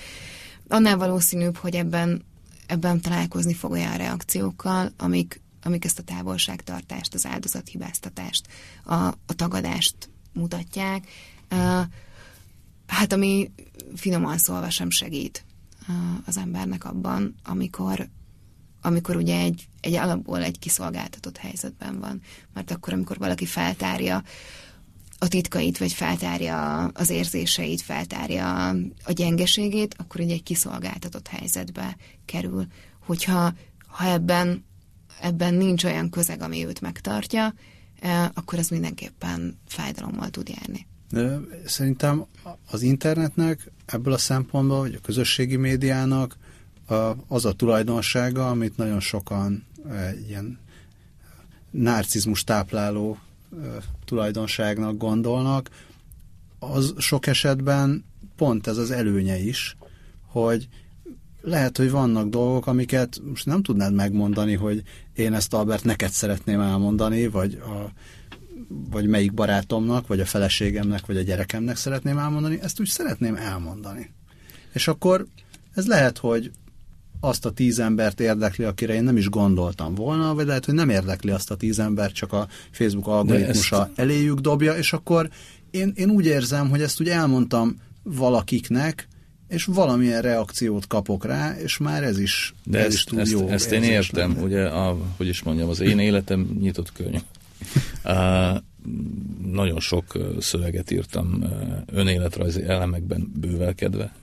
[0.68, 2.24] annál valószínűbb, hogy ebben,
[2.66, 8.48] ebben találkozni fog olyan reakciókkal, amik, amik ezt a távolságtartást, az áldozathibáztatást,
[8.84, 11.08] a, a tagadást mutatják,
[12.88, 13.52] Hát ami
[13.96, 15.46] finoman szólva sem segít
[16.26, 18.10] az embernek abban, amikor,
[18.82, 22.22] amikor ugye egy, egy alapból egy kiszolgáltatott helyzetben van.
[22.54, 24.24] Mert akkor, amikor valaki feltárja
[25.18, 28.68] a titkait, vagy feltárja az érzéseit, feltárja
[29.04, 32.66] a gyengeségét, akkor ugye egy kiszolgáltatott helyzetbe kerül.
[33.06, 33.54] Hogyha
[33.88, 34.66] ha ebben,
[35.22, 37.54] ebben nincs olyan közeg, ami őt megtartja,
[38.34, 40.88] akkor ez mindenképpen fájdalommal tud járni.
[41.66, 42.26] Szerintem
[42.72, 46.38] az internetnek ebből a szempontból, vagy a közösségi médiának
[47.28, 49.66] az a tulajdonsága, amit nagyon sokan
[50.28, 50.60] ilyen
[51.72, 53.18] narcizmus tápláló
[54.06, 55.70] tulajdonságnak gondolnak,
[56.60, 59.76] az sok esetben pont ez az előnye is,
[60.26, 60.68] hogy
[61.42, 66.60] lehet, hogy vannak dolgok, amiket most nem tudnád megmondani, hogy én ezt Albert neked szeretném
[66.60, 67.92] elmondani, vagy, a,
[68.68, 74.12] vagy melyik barátomnak, vagy a feleségemnek, vagy a gyerekemnek szeretném elmondani, ezt úgy szeretném elmondani.
[74.74, 75.26] És akkor
[75.74, 76.52] ez lehet, hogy
[77.20, 80.90] azt a tíz embert érdekli, akire én nem is gondoltam volna, vagy lehet, hogy nem
[80.90, 84.00] érdekli azt a tíz embert, csak a Facebook algoritmusa ezt...
[84.00, 85.30] eléjük dobja, és akkor
[85.72, 89.08] én, én úgy érzem, hogy ezt úgy elmondtam valakiknek,
[89.48, 93.32] és valamilyen reakciót kapok rá, és már ez is, De ez ezt, is túl ezt,
[93.32, 93.48] jó.
[93.48, 94.44] Ezt én értem, lenne.
[94.44, 97.22] ugye, a, hogy is mondjam, az én életem nyitott könyv.
[99.52, 101.44] Nagyon sok szöveget írtam
[101.86, 104.16] önéletrajzi elemekben bővelkedve,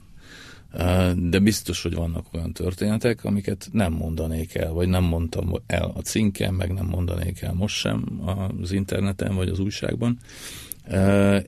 [1.15, 6.01] de biztos, hogy vannak olyan történetek, amiket nem mondanék el, vagy nem mondtam el a
[6.01, 8.21] cinken, meg nem mondanék el most sem
[8.61, 10.17] az interneten, vagy az újságban.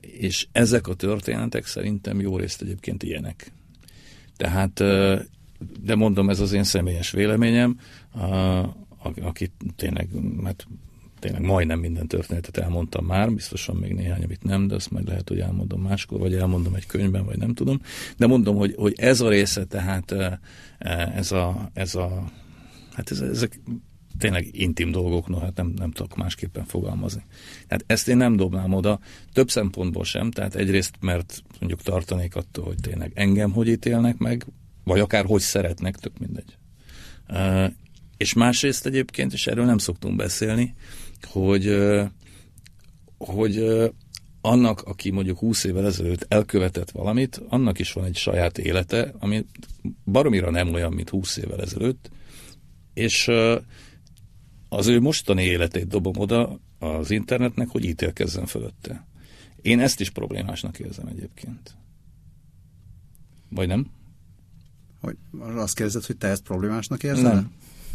[0.00, 3.52] És ezek a történetek szerintem jó részt egyébként ilyenek.
[4.36, 4.72] Tehát,
[5.80, 7.78] de mondom, ez az én személyes véleményem,
[9.22, 10.08] aki tényleg,
[10.40, 10.66] mert
[11.22, 15.28] tényleg majdnem minden történetet elmondtam már, biztosan még néhány, amit nem, de azt majd lehet,
[15.28, 17.80] hogy elmondom máskor, vagy elmondom egy könyvben, vagy nem tudom.
[18.16, 20.14] De mondom, hogy, hogy ez a része, tehát
[21.14, 22.24] ez a, ez a
[22.92, 23.60] hát ez, ezek
[24.18, 27.22] tényleg intim dolgok, no hát nem, nem tudok másképpen fogalmazni.
[27.66, 29.00] Tehát ezt én nem dobnám oda,
[29.32, 34.46] több szempontból sem, tehát egyrészt, mert mondjuk tartanék attól, hogy tényleg engem hogy ítélnek meg,
[34.84, 36.56] vagy akár hogy szeretnek, tök mindegy.
[38.16, 40.74] És másrészt egyébként, és erről nem szoktunk beszélni,
[41.24, 41.76] hogy,
[43.18, 43.64] hogy
[44.40, 49.46] annak, aki mondjuk 20 évvel ezelőtt elkövetett valamit, annak is van egy saját élete, ami
[50.04, 52.10] baromira nem olyan, mint 20 évvel ezelőtt,
[52.94, 53.30] és
[54.68, 59.06] az ő mostani életét dobom oda az internetnek, hogy ítélkezzen fölötte.
[59.62, 61.76] Én ezt is problémásnak érzem egyébként.
[63.48, 63.90] Vagy nem?
[65.00, 67.34] Hogy azt kérdezed, hogy te ezt problémásnak érzed?
[67.34, 67.52] Nem.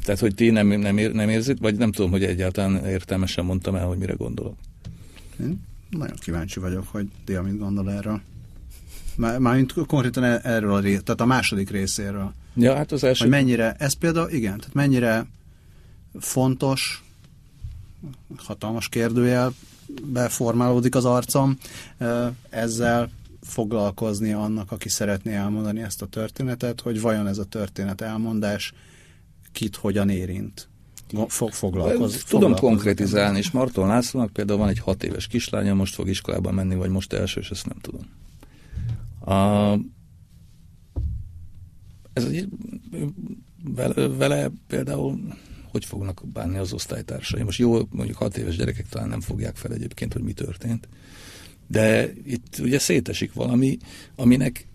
[0.07, 3.75] Tehát, hogy ti nem, nem, ér, nem érzit, vagy nem tudom, hogy egyáltalán értelmesen mondtam
[3.75, 4.55] el, hogy mire gondolok.
[5.39, 8.21] Én nagyon kíváncsi vagyok, hogy ti mit gondol erről.
[9.15, 12.33] Mármint konkrétan e- erről a rész, tehát a második részéről.
[12.55, 13.23] Ja, hát az első...
[13.23, 15.25] Hogy mennyire, ez például, igen, tehát mennyire
[16.19, 17.03] fontos,
[18.37, 19.53] hatalmas kérdőjel
[20.03, 21.57] beformálódik az arcom,
[22.49, 23.09] ezzel
[23.41, 28.73] foglalkozni annak, aki szeretné elmondani ezt a történetet, hogy vajon ez a történet elmondás
[29.57, 30.67] kit hogyan érint.
[31.27, 32.19] Fog foglalkozni.
[32.27, 36.75] Tudom konkrétizálni, és Marton Lászlónak például van egy hat éves kislánya, most fog iskolába menni,
[36.75, 38.01] vagy most első, és ezt nem tudom.
[39.35, 39.73] A,
[42.13, 42.47] ez egy,
[43.63, 45.19] vele, vele például
[45.71, 47.43] hogy fognak bánni az osztálytársai.
[47.43, 50.87] Most jó, mondjuk hat éves gyerekek talán nem fogják fel egyébként, hogy mi történt.
[51.67, 53.77] De itt ugye szétesik valami,
[54.15, 54.67] aminek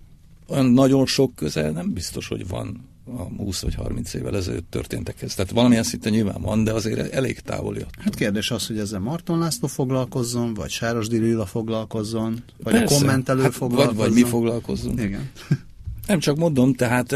[0.47, 5.35] olyan nagyon sok közel nem biztos, hogy van a 20 vagy 30 évvel ezelőtt történtekhez.
[5.35, 7.95] Tehát valamilyen szinten nyilván van, de azért elég távoli ott.
[7.99, 12.95] Hát kérdés az, hogy ezzel Marton László foglalkozzon, vagy Sáros Lilla foglalkozzon, vagy Persze.
[12.95, 13.97] a kommentelő hát, foglalkozzon.
[13.97, 15.01] Vagy, vagy mi foglalkozzunk.
[15.01, 15.31] Igen.
[16.07, 17.15] Nem csak mondom, tehát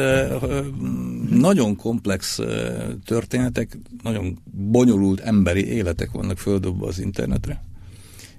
[1.30, 2.40] nagyon komplex
[3.04, 7.64] történetek, nagyon bonyolult emberi életek vannak földobva az internetre,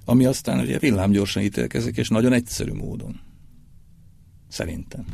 [0.06, 3.20] ami aztán ugye villámgyorsan ítélkezik, és nagyon egyszerű módon.
[4.48, 5.06] Szerintem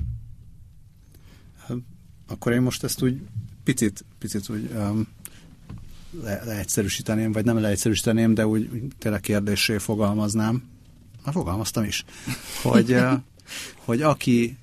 [2.28, 3.22] akkor én most ezt úgy
[3.64, 5.08] picit, picit úgy um,
[6.22, 10.64] le, leegyszerűsíteném, vagy nem leegyszerűsíteném, de úgy, úgy tényleg kérdésé fogalmaznám.
[11.26, 12.06] Már fogalmaztam is.
[12.62, 12.98] Hogy,
[13.86, 14.58] hogy aki,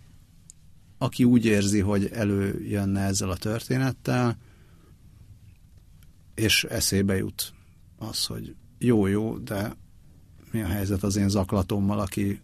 [0.99, 4.37] aki úgy érzi, hogy előjönne ezzel a történettel,
[6.35, 7.53] és eszébe jut
[7.99, 9.77] az, hogy jó-jó, de
[10.51, 12.41] mi a helyzet az én zaklatommal, aki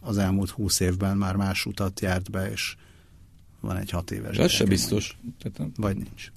[0.00, 2.76] az elmúlt húsz évben már más utat járt be, és
[3.60, 4.36] van egy hat éves.
[4.36, 5.16] Ez se biztos.
[5.42, 6.32] Tehát, vagy nincs.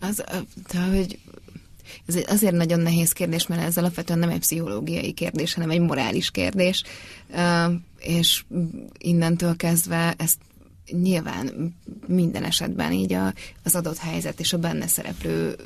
[0.00, 0.24] Az,
[0.72, 1.18] de, hogy
[2.06, 5.80] ez egy azért nagyon nehéz kérdés, mert ez alapvetően nem egy pszichológiai kérdés, hanem egy
[5.80, 6.82] morális kérdés,
[7.98, 8.44] és
[8.98, 10.38] innentől kezdve ezt
[10.90, 11.74] nyilván
[12.06, 13.32] minden esetben így a,
[13.62, 15.56] az adott helyzet és a benne szereplő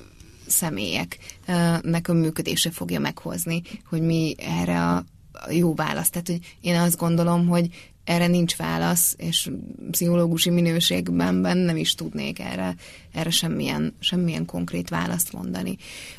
[0.47, 5.05] személyeknek a működése fogja meghozni, hogy mi erre a
[5.51, 6.11] jó választ.
[6.11, 7.69] Tehát, hogy én azt gondolom, hogy
[8.11, 9.51] erre nincs válasz, és
[9.91, 12.75] pszichológusi minőségben nem is tudnék erre,
[13.13, 15.77] erre semmilyen, semmilyen konkrét választ mondani.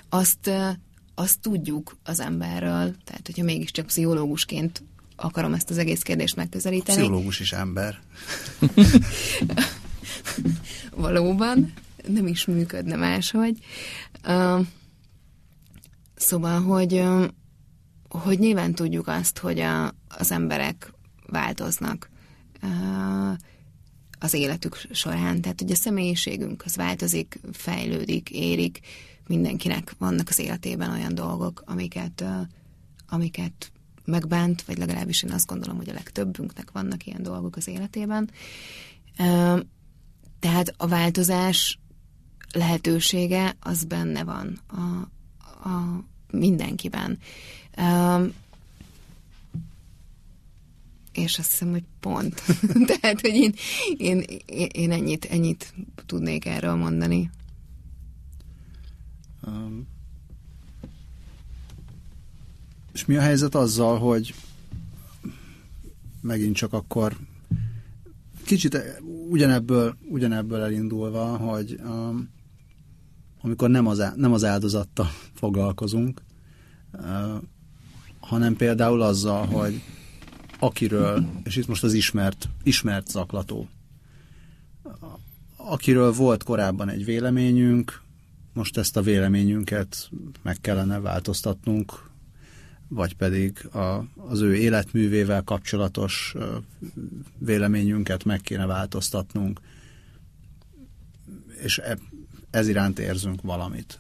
[0.10, 0.52] Azt,
[1.16, 4.84] azt tudjuk az emberről, tehát hogyha mégiscsak pszichológusként
[5.16, 6.98] akarom ezt az egész kérdést megközelíteni.
[6.98, 8.00] Pszichológus is ember.
[10.96, 11.74] Valóban,
[12.08, 13.58] nem is működne máshogy.
[14.28, 14.66] Uh,
[16.16, 17.04] szóval, hogy,
[18.10, 20.94] hogy nyilván tudjuk azt, hogy a, az emberek
[21.32, 22.10] változnak
[22.62, 23.32] uh,
[24.20, 25.42] az életük során.
[25.42, 28.80] Tehát, hogy a személyiségünk az változik, fejlődik, érik.
[29.28, 32.48] Mindenkinek vannak az életében olyan dolgok, amiket, uh,
[33.08, 33.72] amiket
[34.06, 38.30] megbánt, vagy legalábbis én azt gondolom, hogy a legtöbbünknek vannak ilyen dolgok az életében.
[40.40, 41.80] Tehát a változás
[42.54, 44.82] lehetősége az benne van a,
[45.70, 47.20] a mindenkiben.
[51.14, 52.44] És azt hiszem, hogy pont.
[53.02, 53.54] Tehát, hogy én,
[53.98, 54.24] én,
[54.72, 55.74] én ennyit, ennyit
[56.06, 57.30] tudnék erről mondani.
[59.48, 59.88] Um,
[62.94, 64.34] és mi a helyzet azzal, hogy
[66.22, 67.18] megint csak akkor
[68.46, 72.30] kicsit ugyanebből, ugyanebből elindulva, hogy um,
[73.42, 76.22] amikor nem az, nem az áldozattal foglalkozunk,
[76.94, 77.42] uh,
[78.20, 79.82] hanem például azzal, hogy
[80.62, 83.70] akiről, és itt most az ismert, ismert zaklató,
[85.56, 88.02] akiről volt korábban egy véleményünk,
[88.54, 90.10] most ezt a véleményünket
[90.42, 92.10] meg kellene változtatnunk,
[92.88, 96.36] vagy pedig a, az ő életművével kapcsolatos
[97.38, 99.60] véleményünket meg kéne változtatnunk,
[101.64, 101.98] és e,
[102.50, 104.00] ez iránt érzünk valamit.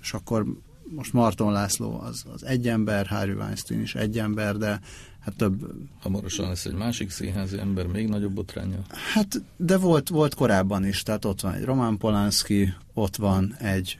[0.00, 0.46] És akkor
[0.94, 4.80] most Marton László az, az egy ember, Harry Weinstein is egy ember, de
[5.20, 5.72] hát több...
[6.00, 8.78] Hamarosan lesz egy másik színházi ember, még nagyobb botránya.
[9.14, 13.98] Hát, de volt, volt korábban is, tehát ott van egy Roman Polanski, ott van egy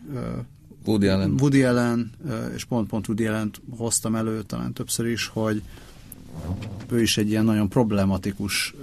[0.85, 1.31] Woody Allen.
[1.41, 2.11] Woody Allen,
[2.55, 5.63] és pont-pont Woody Allen hoztam elő talán többször is, hogy
[6.91, 8.75] ő is egy ilyen nagyon problematikus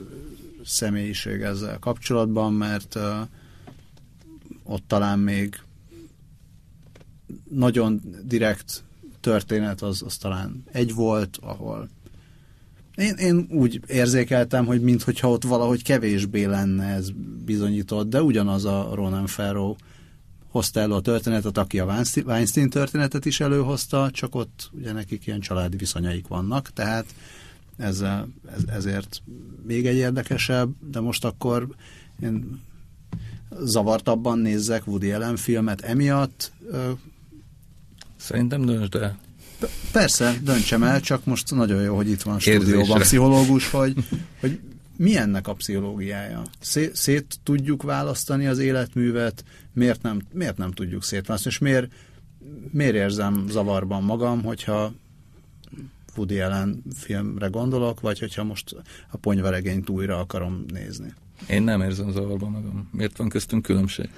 [0.65, 2.99] személyiség ezzel kapcsolatban, mert
[4.63, 5.59] ott talán még
[7.49, 8.83] nagyon direkt
[9.19, 11.89] történet az, az talán egy volt, ahol
[12.95, 17.09] én, én úgy érzékeltem, hogy mintha ott valahogy kevésbé lenne ez
[17.45, 19.75] bizonyított, de ugyanaz a Ronan Farrow
[20.47, 25.39] hozta elő a történetet, aki a Weinstein történetet is előhozta, csak ott ugye nekik ilyen
[25.39, 27.05] családi viszonyaik vannak, tehát
[27.77, 29.21] ez, ez, ezért
[29.67, 31.67] még egy érdekesebb, de most akkor
[32.23, 32.61] én
[33.63, 36.51] zavartabban nézzek Woody Allen filmet emiatt.
[38.19, 39.19] Szerintem döntsd el.
[39.91, 43.93] Persze, döntsem el, csak most nagyon jó, hogy itt van a stúdióban pszichológus, hogy,
[44.39, 44.59] hogy
[44.95, 46.41] mi ennek a pszichológiája?
[46.59, 49.43] Szét, szét tudjuk választani az életművet,
[49.73, 51.91] miért nem, miért nem tudjuk szétválasztani, és miért,
[52.71, 54.93] miért érzem zavarban magam, hogyha
[56.15, 58.75] Woody Allen filmre gondolok, vagy hogyha most
[59.09, 61.13] a ponyveregényt újra akarom nézni.
[61.49, 62.89] Én nem érzem zavarban magam.
[62.91, 64.09] Miért van köztünk különbség?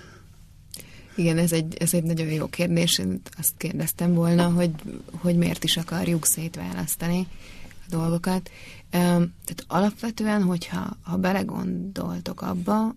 [1.15, 2.97] Igen, ez egy, ez egy nagyon jó kérdés.
[2.97, 4.71] Én azt kérdeztem volna, hogy,
[5.11, 7.27] hogy miért is akarjuk szétválasztani
[7.67, 8.49] a dolgokat.
[8.89, 12.95] Tehát alapvetően, hogyha ha belegondoltok abba,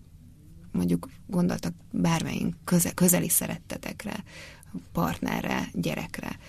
[0.71, 4.23] mondjuk gondoltak bármelyik köze, közeli szerettetekre,
[4.91, 6.39] partnerre, gyerekre,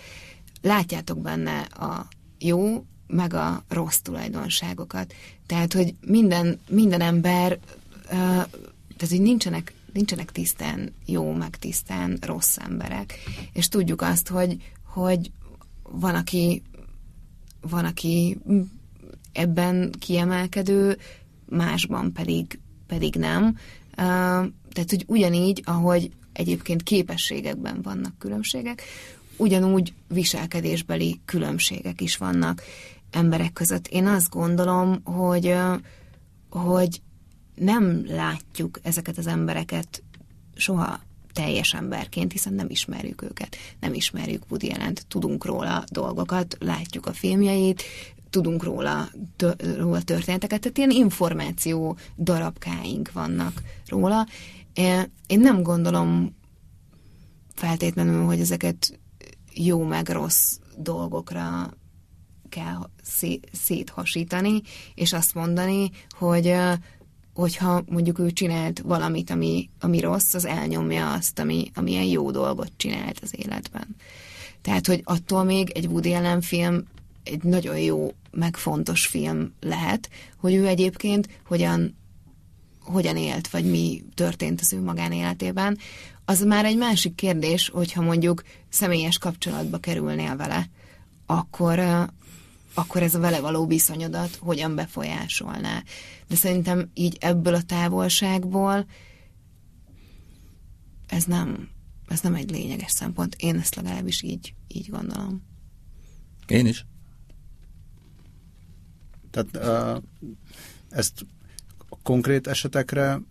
[0.61, 2.07] látjátok benne a
[2.39, 5.13] jó, meg a rossz tulajdonságokat.
[5.45, 7.59] Tehát, hogy minden, minden ember,
[8.09, 13.13] tehát, hogy nincsenek, nincsenek tisztán jó, meg tisztán rossz emberek.
[13.53, 15.31] És tudjuk azt, hogy, hogy
[15.83, 16.61] van, aki
[17.61, 18.37] van, aki
[19.31, 20.97] ebben kiemelkedő,
[21.45, 23.57] másban pedig, pedig nem.
[23.95, 28.81] Tehát, hogy ugyanígy, ahogy egyébként képességekben vannak különbségek,
[29.37, 32.61] ugyanúgy viselkedésbeli különbségek is vannak
[33.11, 33.87] emberek között.
[33.87, 35.55] Én azt gondolom, hogy,
[36.49, 37.01] hogy
[37.59, 40.03] nem látjuk ezeket az embereket
[40.55, 40.99] soha
[41.33, 47.13] teljes emberként, hiszen nem ismerjük őket, nem ismerjük Woody allen tudunk róla dolgokat, látjuk a
[47.13, 47.83] filmjeit,
[48.29, 54.27] tudunk róla, tö, róla történeteket, tehát ilyen információ darabkáink vannak róla.
[55.27, 56.35] Én nem gondolom
[57.53, 58.99] feltétlenül, hogy ezeket
[59.53, 61.73] jó meg rossz dolgokra
[62.49, 62.89] kell
[63.51, 64.61] széthasítani,
[64.95, 66.55] és azt mondani, hogy
[67.37, 72.71] hogyha mondjuk ő csinált valamit, ami, ami rossz, az elnyomja azt, ami, amilyen jó dolgot
[72.77, 73.95] csinált az életben.
[74.61, 76.83] Tehát, hogy attól még egy Woody Allen film
[77.23, 81.97] egy nagyon jó, meg fontos film lehet, hogy ő egyébként hogyan,
[82.79, 85.77] hogyan élt, vagy mi történt az ő magánéletében,
[86.25, 90.69] az már egy másik kérdés, hogyha mondjuk személyes kapcsolatba kerülnél vele,
[91.25, 91.79] akkor,
[92.77, 95.83] akkor ez a vele való viszonyodat hogyan befolyásolná.
[96.27, 98.85] De szerintem így ebből a távolságból
[101.07, 101.69] ez nem,
[102.07, 103.35] ez nem egy lényeges szempont.
[103.35, 105.43] Én ezt legalábbis így, így gondolom.
[106.47, 106.85] Én is.
[109.31, 109.57] Tehát
[109.97, 110.03] uh,
[110.89, 111.25] ezt
[111.89, 113.21] a konkrét esetekre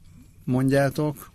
[0.44, 1.30] mondjátok,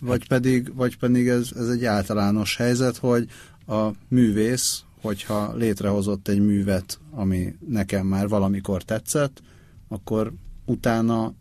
[0.00, 3.28] vagy pedig, vagy pedig ez, ez egy általános helyzet, hogy
[3.66, 9.42] a művész, hogyha létrehozott egy művet, ami nekem már valamikor tetszett,
[9.88, 10.32] akkor
[10.64, 11.32] utána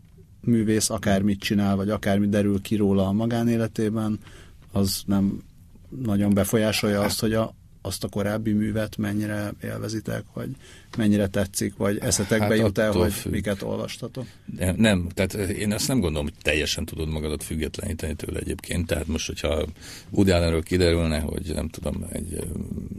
[0.42, 4.20] művész akármit csinál, vagy akármi derül ki róla a magánéletében,
[4.72, 5.44] az nem
[6.04, 7.54] nagyon befolyásolja azt, hogy a,
[7.86, 10.50] azt a korábbi művet mennyire élvezitek, vagy
[10.98, 13.32] mennyire tetszik, vagy eszetekbe hát jut el, hogy függ.
[13.32, 14.26] miket olvastatok?
[14.46, 18.88] De nem, tehát én ezt nem gondolom, hogy teljesen tudod magadat függetleníteni tőle egyébként.
[18.88, 19.66] Tehát most, hogyha
[20.10, 22.40] Woody Allenről kiderülne, hogy nem tudom, egy,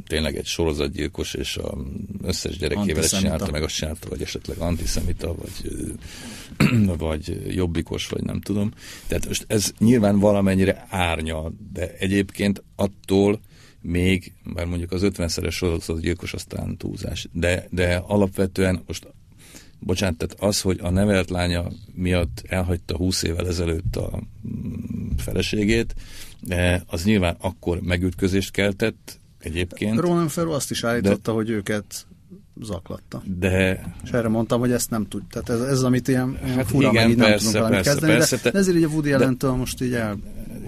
[0.07, 1.79] tényleg egy sorozatgyilkos, és az
[2.23, 5.89] összes gyerekével ezt csinálta, meg azt csinálta, vagy esetleg antiszemita, vagy,
[6.99, 8.73] vagy jobbikos, vagy nem tudom.
[9.07, 13.41] Tehát most ez nyilván valamennyire árnya, de egyébként attól,
[13.87, 19.07] még, bár mondjuk az 50-szeres gyilkos aztán túlzás, de, de alapvetően most
[19.79, 21.65] bocsánat, tehát az, hogy a nevelt lánya
[21.95, 25.95] miatt elhagyta 20 évvel ezelőtt a mm, feleségét,
[26.41, 29.99] de az nyilván akkor megütközést keltett egyébként.
[30.01, 32.07] Ronan Ferro azt is állította, de, hogy őket
[32.61, 33.23] zaklatta.
[33.39, 33.85] De...
[34.05, 35.23] És erre mondtam, hogy ezt nem tud.
[35.31, 38.51] Tehát ez, ez amit ilyen hát fura, igen, persze, nem tudunk persze, kezdeni, persze, de,
[38.51, 40.19] de ezért így a Woody Allen-től most így el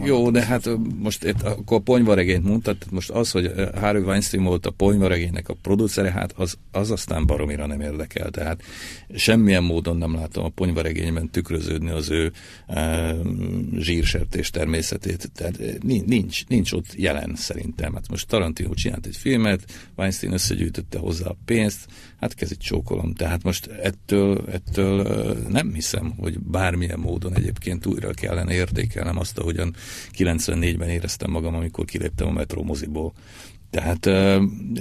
[0.05, 0.69] jó, de hát
[0.99, 6.11] most itt, akkor ponyvaregényt mondtad, most az, hogy Harvey Weinstein volt a ponyvaregénynek a producere,
[6.11, 8.31] hát az, az aztán baromira nem érdekel.
[8.31, 8.63] Tehát
[9.15, 12.33] semmilyen módon nem látom a ponyvaregényben tükröződni az ő
[12.67, 13.15] e,
[13.79, 15.31] zsírsertés természetét.
[15.35, 15.59] Tehát
[16.07, 17.95] nincs, nincs ott jelen szerintem.
[17.95, 19.65] Hát most Tarantino csinált egy filmet,
[19.97, 21.87] Weinstein összegyűjtötte hozzá a pénzt,
[22.21, 23.15] hát kezit csókolom.
[23.15, 25.03] Tehát most ettől, ettől
[25.49, 29.75] nem hiszem, hogy bármilyen módon egyébként újra kellene értékelnem azt, ahogyan
[30.19, 33.13] 94-ben éreztem magam, amikor kiléptem a metró moziból.
[33.71, 34.09] Tehát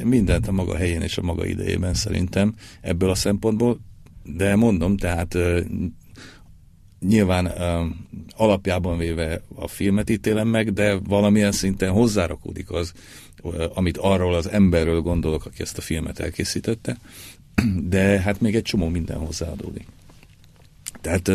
[0.04, 3.80] mindent a maga helyén és a maga idejében szerintem ebből a szempontból,
[4.24, 5.38] de mondom, tehát
[7.00, 7.52] nyilván
[8.36, 12.92] alapjában véve a filmet ítélem meg, de valamilyen szinten hozzárakódik az,
[13.74, 16.98] amit arról az emberről gondolok, aki ezt a filmet elkészítette,
[17.96, 19.88] de hát még egy csomó minden hozzáadódik.
[21.02, 21.32] Tehát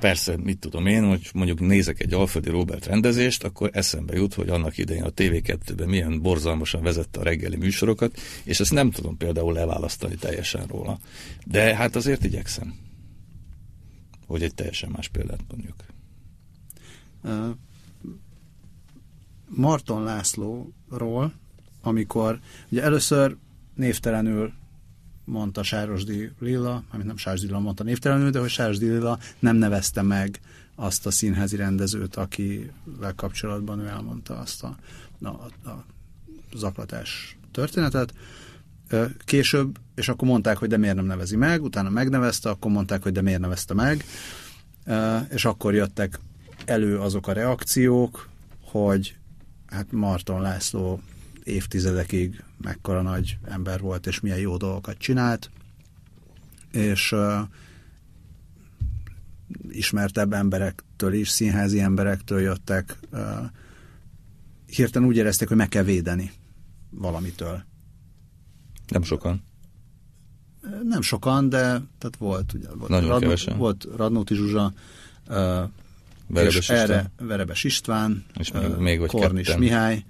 [0.00, 4.48] persze, mit tudom én, hogy mondjuk nézek egy Alföldi Robert rendezést, akkor eszembe jut, hogy
[4.48, 9.52] annak idején a TV2-ben milyen borzalmasan vezette a reggeli műsorokat, és ezt nem tudom például
[9.52, 10.98] leválasztani teljesen róla.
[11.44, 12.74] De hát azért igyekszem.
[14.26, 15.74] Hogy egy teljesen más példát mondjuk.
[19.48, 21.32] Marton Lászlóról,
[21.80, 22.40] amikor
[22.70, 23.36] ugye először
[23.74, 24.52] névtelenül
[25.28, 30.02] mondta Sárosdi Lilla, amit nem Sárosdi Lilla mondta névtelenül, de hogy Sárosdi Lilla nem nevezte
[30.02, 30.40] meg
[30.74, 34.76] azt a színházi rendezőt, akivel kapcsolatban ő elmondta azt a,
[35.22, 35.28] a,
[35.68, 35.84] a
[36.54, 38.12] zaklatás történetet.
[39.24, 43.12] Később, és akkor mondták, hogy de miért nem nevezi meg, utána megnevezte, akkor mondták, hogy
[43.12, 44.04] de miért nevezte meg,
[45.30, 46.20] és akkor jöttek
[46.64, 48.28] elő azok a reakciók,
[48.64, 49.16] hogy
[49.66, 51.00] hát Marton László
[51.48, 55.50] évtizedekig mekkora nagy ember volt, és milyen jó dolgokat csinált,
[56.72, 57.40] és uh,
[59.68, 63.20] ismertebb emberektől is, színházi emberektől jöttek, uh,
[64.66, 66.32] hirtelen úgy érezték, hogy meg kell védeni
[66.90, 67.64] valamitől.
[68.88, 69.42] Nem sokan.
[70.82, 71.58] Nem sokan, de
[71.98, 74.72] tehát volt, ugye, volt, Nagyon Radnó, volt Radnóti Zsuzsa,
[75.28, 75.34] uh,
[76.26, 76.78] Verebes és István.
[76.78, 79.60] erre Verebes István, és még, még vagy Kornis ketten.
[79.60, 80.04] Mihály,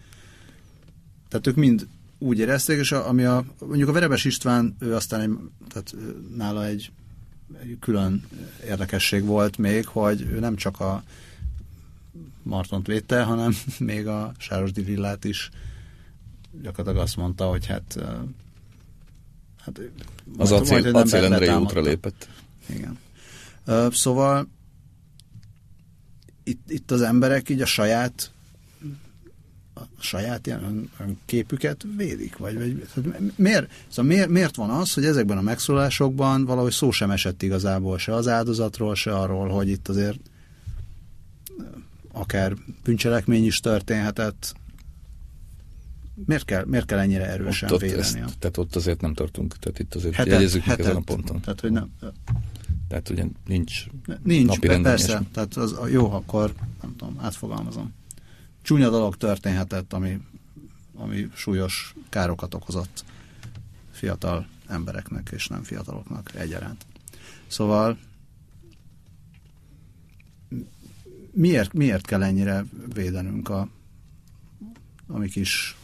[1.29, 1.87] tehát ők mind
[2.19, 5.31] úgy érezték, és a, ami a, mondjuk a Verebes István, ő aztán egy,
[5.69, 5.95] tehát
[6.37, 6.91] nála egy,
[7.63, 8.27] egy külön
[8.67, 11.03] érdekesség volt még, hogy ő nem csak a
[12.43, 15.51] Martont védte, hanem még a Sárosdi Villát is
[16.63, 17.99] gyakorlatilag azt mondta, hogy hát,
[19.61, 19.81] hát
[20.37, 22.29] az acél, acél Endrei útra lépett.
[22.67, 22.99] Igen.
[23.91, 24.49] Szóval
[26.43, 28.31] itt, itt az emberek így a saját
[29.81, 30.91] a saját ilyen
[31.25, 32.37] képüket védik?
[32.37, 32.85] Vagy, vagy
[33.37, 37.99] miért, szóval miért, miért van az, hogy ezekben a megszólásokban valahogy szó sem esett igazából
[37.99, 40.19] se az áldozatról, se arról, hogy itt azért
[42.13, 42.55] akár
[42.85, 44.55] bűncselekmény is történhetett.
[46.27, 48.01] Miért kell, miért kell ennyire erősen ott, védeni?
[48.01, 51.05] Ezt, tehát ott azért nem tartunk, tehát itt azért hetet, jegyezzük hetet, meg ezen a
[51.05, 51.41] ponton.
[51.41, 51.91] Tehát, hogy nem.
[52.89, 53.87] Tehát ugye nincs
[54.23, 56.53] Nincs, napi persze, tehát az, jó, akkor
[56.83, 57.93] nem tudom, átfogalmazom.
[58.69, 60.21] Csúnya dolog történhetett, ami,
[60.95, 63.05] ami súlyos károkat okozott
[63.91, 66.87] fiatal embereknek és nem fiataloknak egyaránt.
[67.47, 67.99] Szóval
[71.31, 72.65] miért, miért kell ennyire
[72.95, 73.69] védenünk a,
[75.07, 75.77] a mi kis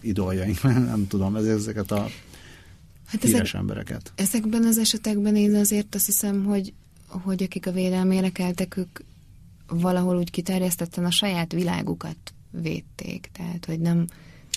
[0.00, 0.62] idoljaink,
[0.92, 2.06] nem tudom, ezeket a
[3.06, 4.12] hát híres ezek, embereket.
[4.14, 6.72] Ezekben az esetekben én azért azt hiszem, hogy,
[7.06, 8.98] hogy akik a védelmére keltek, ők
[9.80, 12.16] valahol úgy kiterjesztetten a saját világukat
[12.50, 13.30] védték.
[13.32, 14.06] Tehát, hogy nem,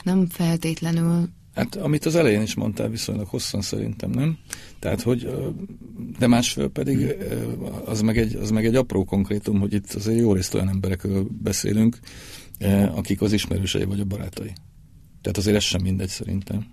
[0.04, 4.38] nem feltétlenül Hát, amit az elején is mondtál, viszonylag hosszan szerintem, nem?
[4.80, 5.30] Tehát, hogy,
[6.20, 7.16] de másfél pedig
[7.86, 11.28] az meg, egy, az meg egy apró konkrétum, hogy itt azért jó részt olyan emberekről
[11.44, 12.00] beszélünk,
[12.92, 14.54] akik az ismerősei vagy a barátai.
[15.22, 16.66] Tehát azért ez sem mindegy szerintem.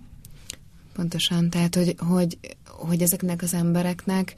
[0.93, 4.35] Pontosan, tehát, hogy, hogy, hogy ezeknek az embereknek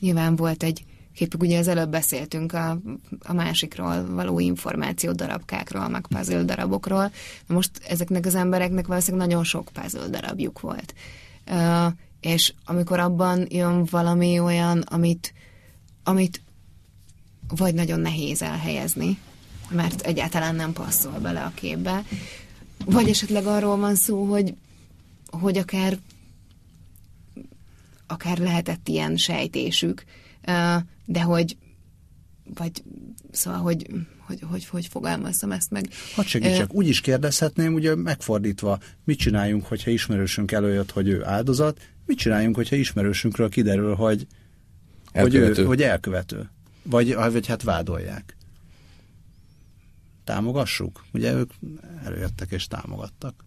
[0.00, 0.84] nyilván volt egy
[1.16, 2.80] képük, ugye az előbb beszéltünk a,
[3.20, 7.10] a másikról való információ darabkákról, meg puzzle darabokról.
[7.46, 10.94] Most ezeknek az embereknek valószínűleg nagyon sok puzzle darabjuk volt.
[11.50, 15.34] Uh, és amikor abban jön valami olyan, amit,
[16.04, 16.42] amit
[17.48, 19.18] vagy nagyon nehéz elhelyezni,
[19.70, 22.04] mert egyáltalán nem passzol bele a képbe,
[22.84, 24.54] vagy esetleg arról van szó, hogy,
[25.30, 25.98] hogy akár
[28.06, 30.04] akár lehetett ilyen sejtésük,
[31.06, 31.56] de hogy
[32.54, 32.82] vagy
[33.30, 33.86] szóval, hogy
[34.26, 35.88] hogy, hogy, hogy fogalmazzam ezt meg.
[36.14, 41.80] Hadd segítsek, úgy is kérdezhetném, ugye megfordítva, mit csináljunk, hogyha ismerősünk előjött, hogy ő áldozat,
[42.06, 44.26] mit csináljunk, hogyha ismerősünkről kiderül, hogy,
[45.12, 45.48] elkövető.
[45.48, 46.50] hogy, ő, hogy elkövető,
[46.82, 48.36] vagy, vagy hát vádolják.
[50.24, 51.04] Támogassuk?
[51.12, 51.50] Ugye ők
[52.04, 53.44] előjöttek és támogattak.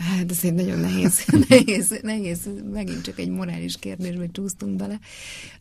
[0.00, 4.98] Hát ez egy nagyon nehéz, nehéz, nehéz, megint csak egy morális kérdésbe csúsztunk bele.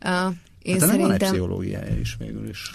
[0.05, 0.99] Uh, én hát szerintem...
[0.99, 2.71] van egy pszichológiája is végül is.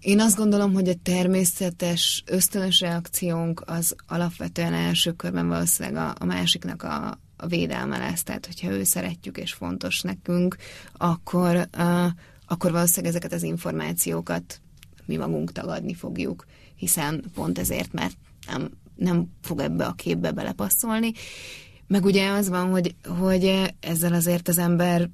[0.00, 6.24] Én azt gondolom, hogy a természetes, ösztönös reakciónk az alapvetően első körben valószínűleg a, a
[6.24, 8.22] másiknak a, a védelme lesz.
[8.22, 10.56] Tehát, hogyha ő szeretjük és fontos nekünk,
[10.96, 12.06] akkor, uh,
[12.46, 14.60] akkor valószínűleg ezeket az információkat
[15.06, 16.46] mi magunk tagadni fogjuk,
[16.76, 21.12] hiszen pont ezért, mert nem nem fog ebbe a képbe belepasszolni.
[21.86, 25.10] Meg ugye az van, hogy, hogy ezzel azért az ember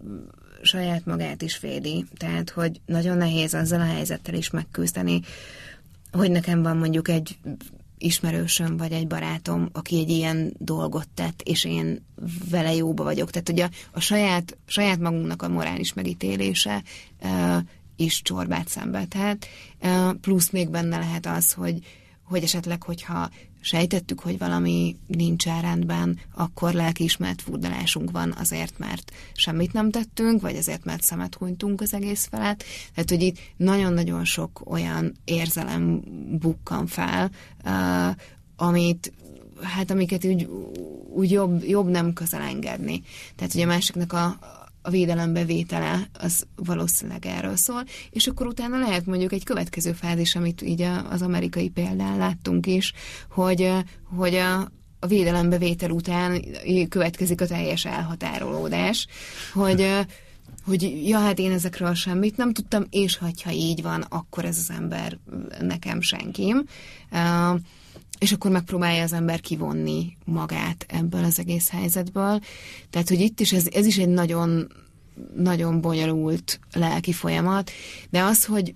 [0.62, 2.05] saját magát is féli.
[2.16, 5.20] Tehát, hogy nagyon nehéz azzal a helyzettel is megküzdeni,
[6.12, 7.39] hogy nekem van mondjuk egy
[7.99, 12.05] ismerősöm, vagy egy barátom, aki egy ilyen dolgot tett, és én
[12.51, 13.31] vele jóba vagyok.
[13.31, 16.83] Tehát ugye a, a saját, saját magunknak a morális megítélése
[17.22, 17.57] uh,
[17.97, 19.47] is csorbát szenvedhet.
[19.83, 21.79] Uh, plusz még benne lehet az, hogy,
[22.22, 29.72] hogy esetleg, hogyha sejtettük, hogy valami nincs rendben, akkor lelkiismert furdalásunk van azért, mert semmit
[29.72, 32.64] nem tettünk, vagy azért, mert szemet hunytunk az egész felett.
[32.94, 36.02] Tehát, hogy itt nagyon-nagyon sok olyan érzelem
[36.38, 37.30] bukkan fel,
[37.64, 38.16] uh,
[38.56, 39.12] amit
[39.62, 40.48] hát amiket úgy,
[41.14, 43.02] úgy jobb, jobb nem közel engedni.
[43.36, 44.38] Tehát, hogy a másiknak a,
[44.89, 50.62] a védelembevétele az valószínűleg erről szól, és akkor utána lehet mondjuk egy következő fázis, amit
[50.62, 52.93] így az amerikai példán láttunk is,
[53.30, 53.72] hogy,
[54.16, 54.61] hogy a,
[55.01, 56.45] a védelembevétel után
[56.89, 59.07] következik a teljes elhatárolódás,
[59.53, 60.07] hogy
[60.64, 64.70] hogy ja, hát én ezekről semmit nem tudtam, és hogyha így van, akkor ez az
[64.70, 65.18] ember
[65.61, 66.64] nekem senkim.
[67.12, 67.61] Uh,
[68.19, 72.41] és akkor megpróbálja az ember kivonni magát ebből az egész helyzetből.
[72.91, 74.73] Tehát, hogy itt is ez, ez is egy nagyon,
[75.37, 77.71] nagyon bonyolult lelki folyamat,
[78.11, 78.75] de az, hogy,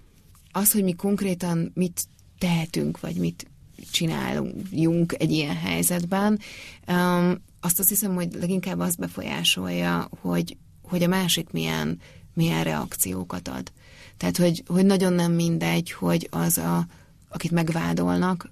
[0.53, 2.05] az, hogy mi konkrétan mit
[2.39, 3.47] tehetünk, vagy mit
[3.91, 6.39] csinálunk egy ilyen helyzetben,
[6.89, 12.01] um, azt azt hiszem, hogy leginkább azt befolyásolja, hogy, hogy a másik milyen,
[12.35, 13.73] milyen reakciókat ad.
[14.17, 16.87] Tehát, hogy, hogy nagyon nem mindegy, hogy az a,
[17.33, 18.51] akit megvádolnak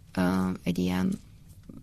[0.62, 1.18] egy ilyen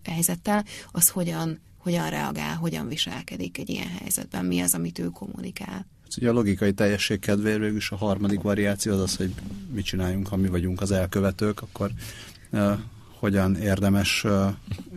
[0.04, 5.86] helyzettel, az hogyan, hogyan reagál, hogyan viselkedik egy ilyen helyzetben, mi az, amit ő kommunikál.
[6.08, 9.34] Ez ugye a logikai teljesség kedvéért végül is a harmadik variáció az az, hogy
[9.72, 11.90] mit csináljunk, ha mi vagyunk az elkövetők, akkor
[12.50, 12.78] uh,
[13.18, 14.52] hogyan érdemes, uh,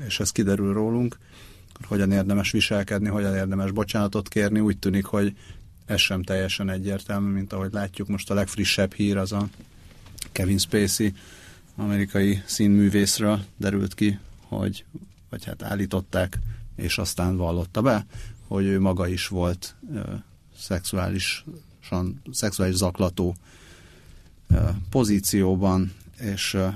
[0.05, 1.17] és ez kiderül rólunk,
[1.87, 4.59] hogyan érdemes viselkedni, hogyan érdemes bocsánatot kérni.
[4.59, 5.35] Úgy tűnik, hogy
[5.85, 9.47] ez sem teljesen egyértelmű, mint ahogy látjuk most a legfrissebb hír az a
[10.31, 11.13] Kevin Spacey
[11.75, 14.85] amerikai színművészről derült ki, hogy,
[15.29, 16.39] vagy hát állították,
[16.75, 18.05] és aztán vallotta be,
[18.47, 19.99] hogy ő maga is volt ö,
[20.57, 23.35] szexuálisan, szexuális zaklató
[24.49, 26.67] ö, pozícióban, és ö,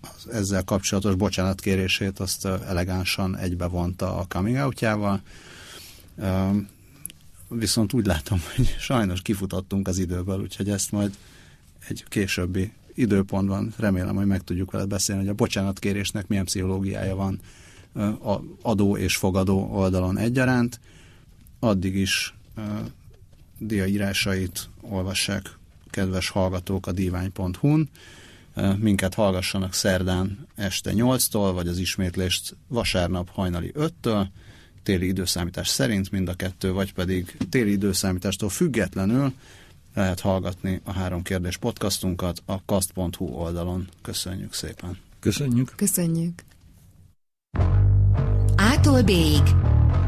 [0.00, 5.22] az ezzel kapcsolatos bocsánatkérését azt ö, elegánsan egybevonta a coming outjával.
[7.48, 11.16] Viszont úgy látom, hogy sajnos kifutottunk az időből, úgyhogy ezt majd
[11.88, 17.40] egy későbbi időpontban remélem, hogy meg tudjuk vele beszélni, hogy a bocsánatkérésnek milyen pszichológiája van
[18.24, 20.80] a adó és fogadó oldalon egyaránt.
[21.58, 22.34] Addig is
[23.58, 25.58] dia írásait olvassák
[25.90, 27.88] kedves hallgatók a divány.hu-n.
[28.78, 34.26] Minket hallgassanak szerdán este 8-tól, vagy az ismétlést vasárnap hajnali 5-től,
[34.82, 39.32] téli időszámítás szerint mind a kettő, vagy pedig téli időszámítástól függetlenül
[39.94, 43.88] lehet hallgatni a három kérdés podcastunkat a kast.hu oldalon.
[44.02, 44.98] Köszönjük szépen!
[45.20, 45.72] Köszönjük!
[45.76, 46.42] Köszönjük!
[48.56, 49.10] Ától b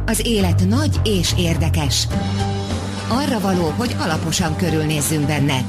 [0.06, 2.06] Az élet nagy és érdekes.
[3.08, 5.64] Arra való, hogy alaposan körülnézzünk benne.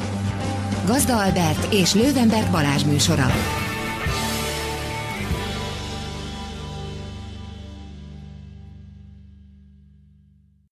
[0.85, 3.25] Gazda Albert és Lővenberg Balázs műsora.